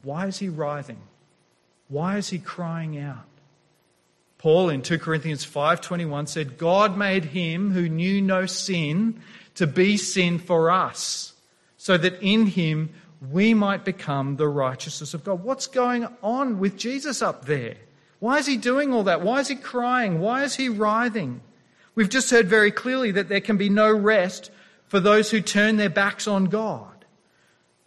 Why 0.04 0.28
is 0.28 0.38
he 0.38 0.48
writhing? 0.48 1.00
Why 1.88 2.16
is 2.16 2.30
he 2.30 2.38
crying 2.38 2.98
out? 2.98 3.26
Paul 4.38 4.68
in 4.68 4.82
2 4.82 4.98
Corinthians 4.98 5.44
5:21 5.44 6.26
said 6.28 6.58
God 6.58 6.96
made 6.96 7.26
him 7.26 7.72
who 7.72 7.88
knew 7.88 8.20
no 8.20 8.46
sin 8.46 9.20
to 9.54 9.66
be 9.66 9.96
sin 9.96 10.38
for 10.38 10.70
us 10.70 11.32
so 11.76 11.96
that 11.96 12.20
in 12.20 12.46
him 12.46 12.90
we 13.30 13.54
might 13.54 13.84
become 13.84 14.36
the 14.36 14.48
righteousness 14.48 15.14
of 15.14 15.24
God. 15.24 15.42
What's 15.42 15.66
going 15.66 16.06
on 16.22 16.58
with 16.58 16.76
Jesus 16.76 17.22
up 17.22 17.46
there? 17.46 17.76
Why 18.18 18.38
is 18.38 18.46
he 18.46 18.56
doing 18.56 18.92
all 18.92 19.04
that? 19.04 19.22
Why 19.22 19.40
is 19.40 19.48
he 19.48 19.56
crying? 19.56 20.20
Why 20.20 20.44
is 20.44 20.56
he 20.56 20.68
writhing? 20.68 21.40
We've 21.94 22.08
just 22.08 22.30
heard 22.30 22.46
very 22.46 22.70
clearly 22.70 23.10
that 23.12 23.28
there 23.28 23.40
can 23.40 23.56
be 23.56 23.68
no 23.68 23.92
rest 23.92 24.50
for 24.86 25.00
those 25.00 25.30
who 25.30 25.40
turn 25.40 25.76
their 25.76 25.90
backs 25.90 26.28
on 26.28 26.44
God. 26.46 26.95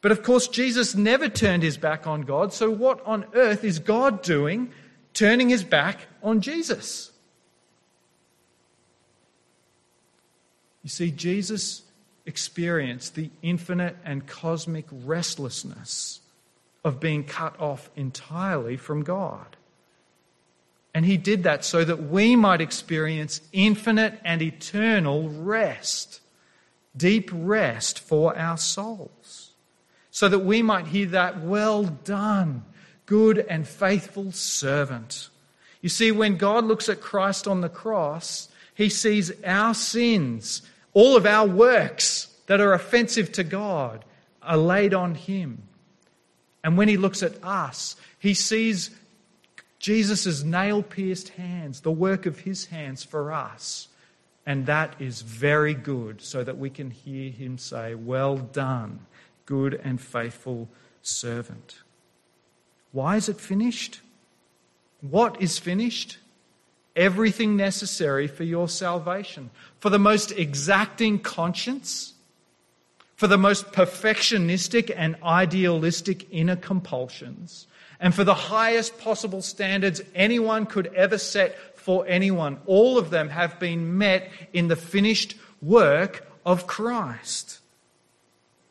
But 0.01 0.11
of 0.11 0.23
course, 0.23 0.47
Jesus 0.47 0.95
never 0.95 1.27
turned 1.27 1.63
his 1.63 1.77
back 1.77 2.07
on 2.07 2.21
God, 2.21 2.53
so 2.53 2.69
what 2.69 3.05
on 3.05 3.25
earth 3.33 3.63
is 3.63 3.79
God 3.79 4.21
doing 4.21 4.71
turning 5.13 5.49
his 5.49 5.63
back 5.63 6.07
on 6.23 6.39
Jesus? 6.41 7.11
You 10.83 10.89
see, 10.89 11.11
Jesus 11.11 11.83
experienced 12.25 13.15
the 13.15 13.29
infinite 13.41 13.97
and 14.05 14.25
cosmic 14.25 14.85
restlessness 14.91 16.21
of 16.83 16.99
being 16.99 17.23
cut 17.23 17.59
off 17.59 17.89
entirely 17.95 18.77
from 18.77 19.03
God. 19.03 19.57
And 20.93 21.05
he 21.05 21.17
did 21.17 21.43
that 21.43 21.65
so 21.65 21.83
that 21.83 22.03
we 22.03 22.35
might 22.35 22.61
experience 22.61 23.41
infinite 23.51 24.19
and 24.23 24.41
eternal 24.41 25.29
rest, 25.29 26.21
deep 26.95 27.29
rest 27.33 27.99
for 27.99 28.37
our 28.37 28.57
souls. 28.57 29.48
So 30.11 30.27
that 30.27 30.39
we 30.39 30.61
might 30.61 30.87
hear 30.87 31.07
that, 31.07 31.41
well 31.41 31.83
done, 31.83 32.63
good 33.05 33.37
and 33.37 33.67
faithful 33.67 34.31
servant. 34.31 35.29
You 35.81 35.89
see, 35.89 36.11
when 36.11 36.37
God 36.37 36.65
looks 36.65 36.89
at 36.89 37.01
Christ 37.01 37.47
on 37.47 37.61
the 37.61 37.69
cross, 37.69 38.49
he 38.73 38.89
sees 38.89 39.31
our 39.43 39.73
sins, 39.73 40.61
all 40.93 41.15
of 41.15 41.25
our 41.25 41.47
works 41.47 42.33
that 42.47 42.59
are 42.59 42.73
offensive 42.73 43.31
to 43.33 43.43
God, 43.43 44.03
are 44.41 44.57
laid 44.57 44.93
on 44.93 45.15
him. 45.15 45.63
And 46.63 46.77
when 46.77 46.87
he 46.87 46.97
looks 46.97 47.23
at 47.23 47.43
us, 47.43 47.95
he 48.19 48.33
sees 48.33 48.89
Jesus' 49.79 50.43
nail 50.43 50.83
pierced 50.83 51.29
hands, 51.29 51.81
the 51.81 51.91
work 51.91 52.25
of 52.25 52.39
his 52.39 52.65
hands 52.65 53.03
for 53.03 53.31
us. 53.31 53.87
And 54.45 54.65
that 54.65 54.95
is 54.99 55.21
very 55.21 55.73
good, 55.73 56.21
so 56.21 56.43
that 56.43 56.57
we 56.57 56.69
can 56.69 56.91
hear 56.91 57.31
him 57.31 57.57
say, 57.57 57.95
Well 57.95 58.37
done, 58.37 59.05
good 59.49 59.81
and 59.83 59.99
faithful 59.99 60.69
servant. 61.01 61.79
Why 62.91 63.15
is 63.15 63.27
it 63.29 63.41
finished? 63.41 63.99
What 65.01 65.41
is 65.41 65.57
finished? 65.57 66.19
Everything 66.95 67.57
necessary 67.57 68.27
for 68.27 68.43
your 68.43 68.69
salvation. 68.69 69.49
For 69.79 69.89
the 69.89 69.97
most 69.97 70.31
exacting 70.31 71.17
conscience, 71.17 72.13
for 73.15 73.25
the 73.25 73.39
most 73.39 73.71
perfectionistic 73.71 74.93
and 74.95 75.15
idealistic 75.23 76.27
inner 76.29 76.55
compulsions, 76.55 77.65
and 77.99 78.13
for 78.13 78.23
the 78.23 78.35
highest 78.35 78.99
possible 78.99 79.41
standards 79.41 79.99
anyone 80.13 80.67
could 80.67 80.93
ever 80.93 81.17
set 81.17 81.57
for 81.75 82.05
anyone. 82.07 82.59
All 82.67 82.99
of 82.99 83.09
them 83.09 83.29
have 83.29 83.59
been 83.59 83.97
met 83.97 84.29
in 84.53 84.67
the 84.67 84.75
finished 84.75 85.35
work 85.59 86.27
of 86.45 86.67
Christ. 86.67 87.58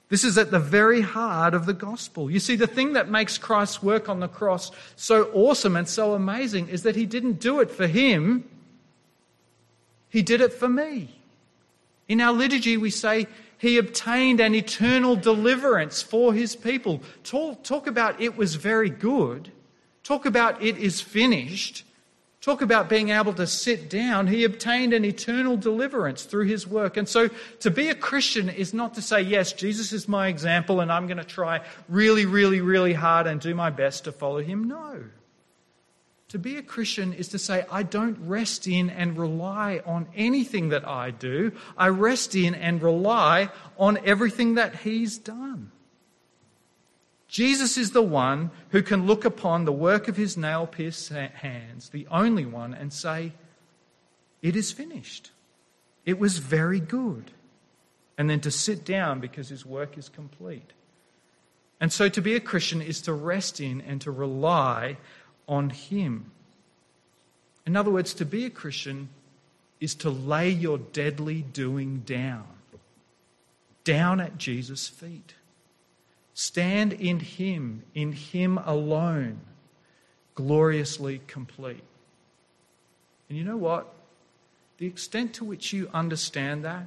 This 0.09 0.25
is 0.25 0.39
at 0.39 0.51
the 0.51 0.59
very 0.59 1.03
heart 1.03 1.53
of 1.53 1.67
the 1.67 1.75
gospel. 1.75 2.31
You 2.31 2.41
see, 2.41 2.57
the 2.57 2.67
thing 2.67 2.95
that 2.95 3.11
makes 3.11 3.37
Christ's 3.37 3.83
work 3.83 4.09
on 4.09 4.21
the 4.21 4.29
cross 4.29 4.71
so 4.97 5.31
awesome 5.35 5.77
and 5.77 5.87
so 5.87 6.15
amazing 6.15 6.69
is 6.69 6.83
that 6.85 6.97
he 6.97 7.05
didn't 7.05 7.41
do 7.41 7.61
it 7.61 7.71
for 7.71 7.87
him, 7.87 8.45
he 10.09 10.23
did 10.23 10.41
it 10.41 10.55
for 10.55 10.69
me. 10.69 11.11
In 12.09 12.23
our 12.23 12.33
liturgy, 12.33 12.79
we 12.79 12.91
say 12.91 13.27
he 13.59 13.77
obtained 13.77 14.41
an 14.41 14.55
eternal 14.55 15.15
deliverance 15.15 16.01
for 16.01 16.33
his 16.33 16.57
people. 16.57 17.03
Talk, 17.23 17.63
talk 17.63 17.87
about 17.87 18.19
it 18.21 18.37
was 18.37 18.55
very 18.55 18.89
good. 18.89 19.53
Talk 20.05 20.25
about 20.25 20.63
it 20.63 20.79
is 20.79 21.03
finished. 21.03 21.85
Talk 22.49 22.63
about 22.63 22.89
being 22.89 23.11
able 23.11 23.35
to 23.35 23.47
sit 23.47 23.91
down. 23.91 24.27
He 24.27 24.43
obtained 24.45 24.95
an 24.95 25.05
eternal 25.05 25.59
deliverance 25.59 26.23
through 26.23 26.47
his 26.47 26.67
work. 26.67 26.97
And 26.97 27.07
so 27.07 27.29
to 27.61 27.71
be 27.71 27.91
a 27.91 27.95
Christian 27.95 28.49
is 28.49 28.73
not 28.73 28.95
to 28.95 29.03
say, 29.03 29.21
yes, 29.21 29.53
Jesus 29.53 29.93
is 29.93 30.09
my 30.09 30.29
example 30.29 30.81
and 30.81 30.91
I'm 30.91 31.07
going 31.07 31.19
to 31.19 31.25
try 31.25 31.61
really, 31.91 32.25
really, 32.25 32.63
really 32.63 32.95
hard 32.95 33.27
and 33.27 33.39
do 33.39 33.55
my 33.55 33.69
best 33.69 34.05
to 34.05 34.13
follow 34.13 34.41
him. 34.41 34.65
No. 34.65 35.05
To 36.29 36.39
be 36.39 36.57
a 36.57 36.63
Christian 36.63 37.13
is 37.13 37.29
to 37.29 37.39
say, 37.39 37.67
I 37.71 37.83
don't 37.83 38.17
rest 38.27 38.67
in 38.67 38.89
and 38.89 39.19
rely 39.19 39.83
on 39.85 40.09
anything 40.17 40.71
that 40.71 40.89
I 40.89 41.11
do. 41.11 41.53
I 41.77 41.89
rest 41.89 42.35
in 42.35 42.55
and 42.55 42.81
rely 42.81 43.51
on 43.77 43.99
everything 44.07 44.55
that 44.55 44.75
He's 44.77 45.19
done. 45.19 45.71
Jesus 47.29 47.77
is 47.77 47.91
the 47.91 48.03
one 48.03 48.51
who 48.71 48.83
can 48.83 49.07
look 49.07 49.25
upon 49.25 49.65
the 49.65 49.73
work 49.73 50.09
of 50.09 50.17
His 50.17 50.37
nail 50.37 50.67
pierced 50.67 51.11
hands, 51.11 51.91
the 51.91 52.07
only 52.11 52.47
one, 52.47 52.73
and 52.73 52.93
say, 52.93 53.33
It 54.41 54.57
is 54.57 54.73
finished. 54.73 55.31
It 56.07 56.19
was 56.19 56.39
very 56.39 56.81
good. 56.81 57.31
And 58.17 58.29
then 58.29 58.41
to 58.41 58.51
sit 58.51 58.85
down 58.85 59.21
because 59.21 59.51
His 59.51 59.67
work 59.67 59.99
is 59.99 60.09
complete. 60.09 60.73
And 61.81 61.93
so 61.93 62.09
to 62.09 62.23
be 62.23 62.35
a 62.35 62.41
Christian 62.41 62.81
is 62.81 63.03
to 63.03 63.13
rest 63.13 63.61
in 63.61 63.83
and 63.83 64.01
to 64.01 64.11
rely 64.11 64.97
on 65.47 65.71
Him. 65.71 66.33
In 67.67 67.77
other 67.77 67.91
words, 67.91 68.15
to 68.15 68.25
be 68.25 68.47
a 68.47 68.51
Christian 68.51 69.11
is 69.81 69.95
to 69.97 70.11
lay 70.11 70.49
your 70.49 70.79
deadly 70.79 71.43
doing 71.43 72.01
down, 72.01 72.47
down 73.85 74.19
at 74.19 74.39
Jesus' 74.39 74.89
feet. 74.89 75.35
Stand 76.39 76.93
in 76.93 77.19
Him, 77.19 77.83
in 77.97 78.13
Him 78.13 78.59
alone, 78.59 79.41
gloriously 80.37 81.21
complete. 81.27 81.83
And 83.29 83.37
you 83.37 83.43
know 83.43 83.57
what? 83.57 83.93
The 84.77 84.87
extent 84.87 85.35
to 85.35 85.45
which 85.45 85.73
you 85.73 85.91
understand 85.93 86.65
that, 86.65 86.87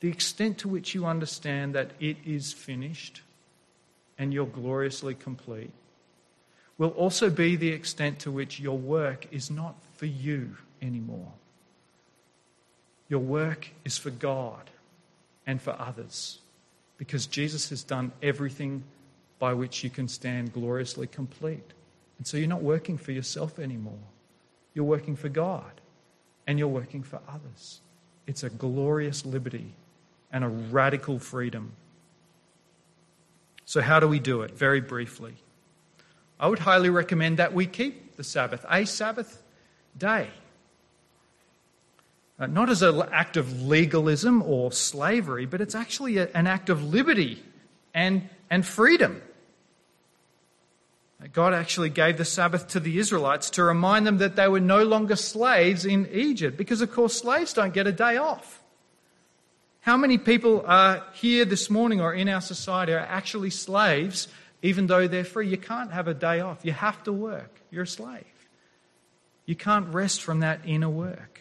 the 0.00 0.08
extent 0.08 0.58
to 0.58 0.68
which 0.68 0.96
you 0.96 1.06
understand 1.06 1.76
that 1.76 1.92
it 2.00 2.16
is 2.26 2.52
finished 2.52 3.22
and 4.18 4.34
you're 4.34 4.46
gloriously 4.46 5.14
complete, 5.14 5.70
will 6.76 6.90
also 6.90 7.30
be 7.30 7.54
the 7.54 7.70
extent 7.70 8.18
to 8.18 8.32
which 8.32 8.58
your 8.58 8.78
work 8.78 9.28
is 9.30 9.48
not 9.48 9.76
for 9.94 10.06
you 10.06 10.56
anymore. 10.82 11.34
Your 13.08 13.20
work 13.20 13.68
is 13.84 13.96
for 13.96 14.10
God 14.10 14.70
and 15.46 15.62
for 15.62 15.76
others 15.78 16.40
because 16.98 17.26
Jesus 17.26 17.70
has 17.70 17.82
done 17.82 18.12
everything 18.22 18.84
by 19.38 19.54
which 19.54 19.82
you 19.82 19.88
can 19.88 20.08
stand 20.08 20.52
gloriously 20.52 21.06
complete. 21.06 21.72
And 22.18 22.26
so 22.26 22.36
you're 22.36 22.48
not 22.48 22.62
working 22.62 22.98
for 22.98 23.12
yourself 23.12 23.58
anymore. 23.58 23.98
You're 24.74 24.84
working 24.84 25.16
for 25.16 25.28
God 25.28 25.80
and 26.46 26.58
you're 26.58 26.68
working 26.68 27.02
for 27.02 27.20
others. 27.28 27.80
It's 28.26 28.42
a 28.42 28.50
glorious 28.50 29.24
liberty 29.24 29.72
and 30.32 30.44
a 30.44 30.48
radical 30.48 31.18
freedom. 31.18 31.72
So, 33.64 33.80
how 33.80 34.00
do 34.00 34.08
we 34.08 34.18
do 34.18 34.42
it? 34.42 34.52
Very 34.52 34.80
briefly. 34.80 35.34
I 36.40 36.48
would 36.48 36.58
highly 36.58 36.90
recommend 36.90 37.38
that 37.38 37.52
we 37.52 37.66
keep 37.66 38.16
the 38.16 38.24
Sabbath, 38.24 38.64
a 38.68 38.84
Sabbath 38.84 39.42
day. 39.96 40.28
Uh, 42.40 42.46
not 42.46 42.70
as 42.70 42.82
an 42.82 43.02
act 43.10 43.36
of 43.36 43.62
legalism 43.62 44.42
or 44.42 44.70
slavery, 44.70 45.44
but 45.44 45.60
it's 45.60 45.74
actually 45.74 46.18
an 46.18 46.46
act 46.46 46.70
of 46.70 46.84
liberty 46.84 47.42
and, 47.94 48.28
and 48.48 48.64
freedom. 48.64 49.20
Uh, 51.20 51.26
God 51.32 51.52
actually 51.52 51.90
gave 51.90 52.16
the 52.16 52.24
Sabbath 52.24 52.68
to 52.68 52.80
the 52.80 52.98
Israelites 52.98 53.50
to 53.50 53.64
remind 53.64 54.06
them 54.06 54.18
that 54.18 54.36
they 54.36 54.46
were 54.46 54.60
no 54.60 54.84
longer 54.84 55.16
slaves 55.16 55.84
in 55.84 56.08
Egypt, 56.12 56.56
because 56.56 56.80
of 56.80 56.92
course 56.92 57.18
slaves 57.18 57.52
don't 57.52 57.74
get 57.74 57.88
a 57.88 57.92
day 57.92 58.18
off. 58.18 58.62
How 59.80 59.96
many 59.96 60.18
people 60.18 60.62
are 60.66 61.02
here 61.14 61.44
this 61.44 61.70
morning 61.70 62.00
or 62.00 62.14
in 62.14 62.28
our 62.28 62.40
society 62.40 62.92
are 62.92 62.98
actually 62.98 63.50
slaves 63.50 64.28
even 64.62 64.86
though 64.86 65.08
they're 65.08 65.24
free? 65.24 65.48
You 65.48 65.56
can't 65.56 65.92
have 65.92 66.06
a 66.06 66.14
day 66.14 66.40
off. 66.40 66.64
You 66.64 66.72
have 66.72 67.02
to 67.04 67.12
work. 67.12 67.62
You're 67.70 67.84
a 67.84 67.86
slave. 67.86 68.24
You 69.46 69.56
can't 69.56 69.92
rest 69.92 70.22
from 70.22 70.40
that 70.40 70.60
inner 70.66 70.90
work. 70.90 71.40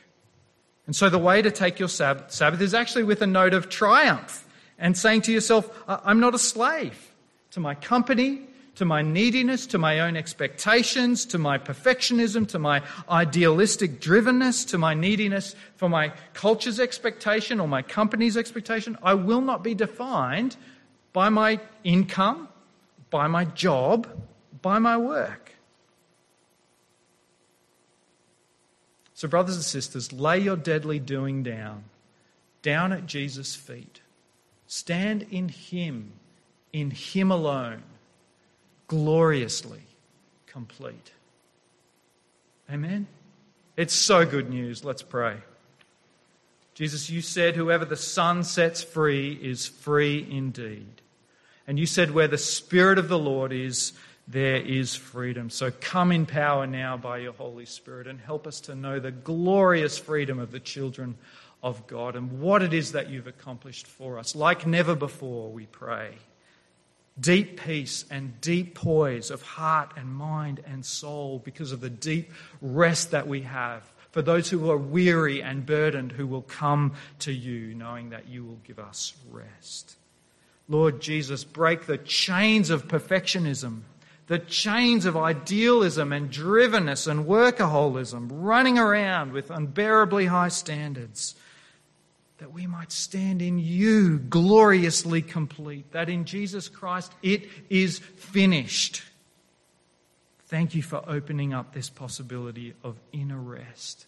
And 0.88 0.96
so 0.96 1.10
the 1.10 1.20
way 1.20 1.42
to 1.42 1.52
take 1.52 1.80
your 1.80 1.90
Sabbath 1.90 2.62
is 2.62 2.74
actually 2.74 3.04
with 3.04 3.22
a 3.22 3.28
note 3.28 3.54
of 3.54 3.70
triumph 3.70 4.48
and 4.80 4.98
saying 4.98 5.22
to 5.24 5.34
yourself, 5.34 5.70
I'm 5.88 6.20
not 6.20 6.34
a 6.34 6.40
slave 6.40 7.12
to 7.52 7.60
my 7.60 7.76
company, 7.76 8.48
to 8.76 8.86
my 8.86 9.02
neediness, 9.02 9.68
to 9.68 9.78
my 9.78 10.00
own 10.00 10.16
expectations, 10.16 11.26
to 11.26 11.38
my 11.38 11.58
perfectionism, 11.58 12.48
to 12.50 12.60
my 12.60 12.82
idealistic 13.10 14.00
drivenness, 14.00 14.66
to 14.70 14.78
my 14.78 14.94
neediness 14.94 15.56
for 15.76 15.90
my 15.90 16.14
culture's 16.34 16.80
expectation 16.80 17.60
or 17.60 17.68
my 17.68 17.82
company's 17.82 18.38
expectation. 18.38 18.98
I 19.04 19.16
will 19.16 19.42
not 19.42 19.64
be 19.64 19.74
defined 19.74 20.56
by 21.12 21.30
my 21.30 21.60
income, 21.84 22.48
by 23.10 23.28
my 23.28 23.46
job, 23.46 24.08
by 24.62 24.80
my 24.80 24.96
work. 24.96 25.54
So, 29.18 29.28
brothers 29.28 29.56
and 29.56 29.66
sisters, 29.66 30.14
lay 30.14 30.38
your 30.38 30.56
deadly 30.56 31.00
doing 31.00 31.42
down, 31.42 31.86
down 32.62 32.94
at 32.94 33.08
Jesus' 33.08 33.56
feet. 33.56 34.02
Stand 34.68 35.26
in 35.32 35.50
Him, 35.50 36.12
in 36.72 36.92
Him 36.92 37.32
alone 37.32 37.82
gloriously 38.86 39.82
complete. 40.46 41.14
Amen? 42.72 43.08
It's 43.76 43.96
so 43.96 44.24
good 44.24 44.52
news. 44.52 44.86
Let's 44.86 45.02
pray. 45.02 45.38
Jesus, 46.76 47.10
you 47.10 47.24
said, 47.24 47.56
Whoever 47.56 47.86
the 47.86 47.96
Son 47.96 48.44
sets 48.44 48.84
free 48.84 49.34
is 49.34 49.66
free 49.66 50.28
indeed. 50.30 51.02
And 51.66 51.80
you 51.80 51.88
said, 51.88 52.12
Where 52.12 52.28
the 52.28 52.38
Spirit 52.38 53.00
of 53.00 53.10
the 53.10 53.18
Lord 53.18 53.52
is, 53.52 53.94
there 54.28 54.58
is 54.58 54.96
freedom. 54.96 55.50
So 55.50 55.72
come 55.72 56.12
in 56.12 56.26
power 56.26 56.68
now 56.68 56.98
by 56.98 57.20
your 57.20 57.34
Holy 57.34 57.66
Spirit 57.66 58.08
and 58.08 58.20
help 58.20 58.46
us 58.46 58.62
to 58.62 58.76
know 58.76 59.00
the 59.00 59.12
glorious 59.12 59.98
freedom 59.98 60.40
of 60.40 60.52
the 60.52 60.60
children 60.60 61.18
of 61.64 61.88
God 61.88 62.16
and 62.16 62.40
what 62.40 62.62
it 62.62 62.74
is 62.74 62.92
that 62.92 63.10
you've 63.10 63.28
accomplished 63.28 63.88
for 63.88 64.20
us. 64.20 64.36
Like 64.36 64.68
never 64.68 64.96
before, 64.96 65.50
we 65.52 65.66
pray 65.66 66.16
deep 67.20 67.60
peace 67.62 68.06
and 68.10 68.40
deep 68.42 68.76
poise 68.76 69.32
of 69.32 69.42
heart 69.42 69.92
and 69.98 70.08
mind 70.08 70.62
and 70.66 70.86
soul 70.86 71.42
because 71.44 71.72
of 71.72 71.82
the 71.82 71.90
deep 71.90 72.32
rest 72.62 73.12
that 73.12 73.28
we 73.28 73.42
have. 73.42 73.84
For 74.12 74.22
those 74.22 74.50
who 74.50 74.70
are 74.70 74.78
weary 74.78 75.44
and 75.44 75.66
burdened, 75.66 76.12
who 76.12 76.26
will 76.26 76.42
come 76.42 76.94
to 77.20 77.32
you, 77.32 77.74
knowing 77.76 78.12
that 78.12 78.28
you 78.28 78.44
will 78.44 78.60
give 78.64 78.80
us 78.80 79.14
rest. 79.32 79.96
Lord 80.68 81.02
Jesus, 81.02 81.44
break 81.44 81.86
the 81.86 81.98
chains 81.98 82.70
of 82.70 82.88
perfectionism, 82.88 83.82
the 84.28 84.40
chains 84.40 85.06
of 85.06 85.16
idealism 85.16 86.12
and 86.12 86.30
drivenness 86.30 87.08
and 87.08 87.26
workaholism, 87.26 88.28
running 88.32 88.78
around 88.78 89.32
with 89.32 89.50
unbearably 89.50 90.26
high 90.26 90.50
standards 90.50 91.36
that 92.40 92.52
we 92.52 92.68
might 92.68 92.92
stand 92.92 93.42
in 93.42 93.58
you 93.58 94.20
gloriously 94.20 95.22
complete, 95.22 95.92
that 95.92 96.10
in 96.10 96.26
Jesus 96.26 96.68
Christ 96.68 97.12
it 97.24 97.48
is 97.70 98.00
finished. 98.00 99.02
Thank 100.48 100.76
you 100.76 100.84
for 100.84 101.04
opening 101.08 101.54
up 101.54 101.74
this 101.74 101.90
possibility 101.90 102.74
of 102.84 102.96
inner 103.12 103.40
rest 103.40 104.06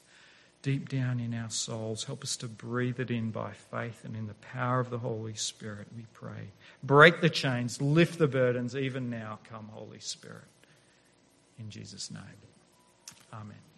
deep 0.61 0.89
down 0.89 1.19
in 1.19 1.33
our 1.33 1.49
souls. 1.49 2.03
Help 2.03 2.23
us 2.23 2.35
to 2.37 2.47
breathe 2.47 2.99
it 2.99 3.11
in 3.11 3.31
by 3.31 3.51
faith 3.51 4.03
and 4.03 4.15
in 4.15 4.27
the 4.27 4.33
power 4.35 4.79
of 4.79 4.89
the 4.89 4.97
Holy 4.97 5.33
Spirit, 5.33 5.87
we 5.95 6.05
pray. 6.13 6.51
Break 6.83 7.21
the 7.21 7.29
chains, 7.29 7.81
lift 7.81 8.19
the 8.19 8.27
burdens, 8.27 8.75
even 8.75 9.09
now. 9.09 9.39
Come, 9.49 9.69
Holy 9.71 9.99
Spirit. 9.99 10.43
In 11.57 11.69
Jesus' 11.69 12.11
name. 12.11 12.23
Amen. 13.33 13.68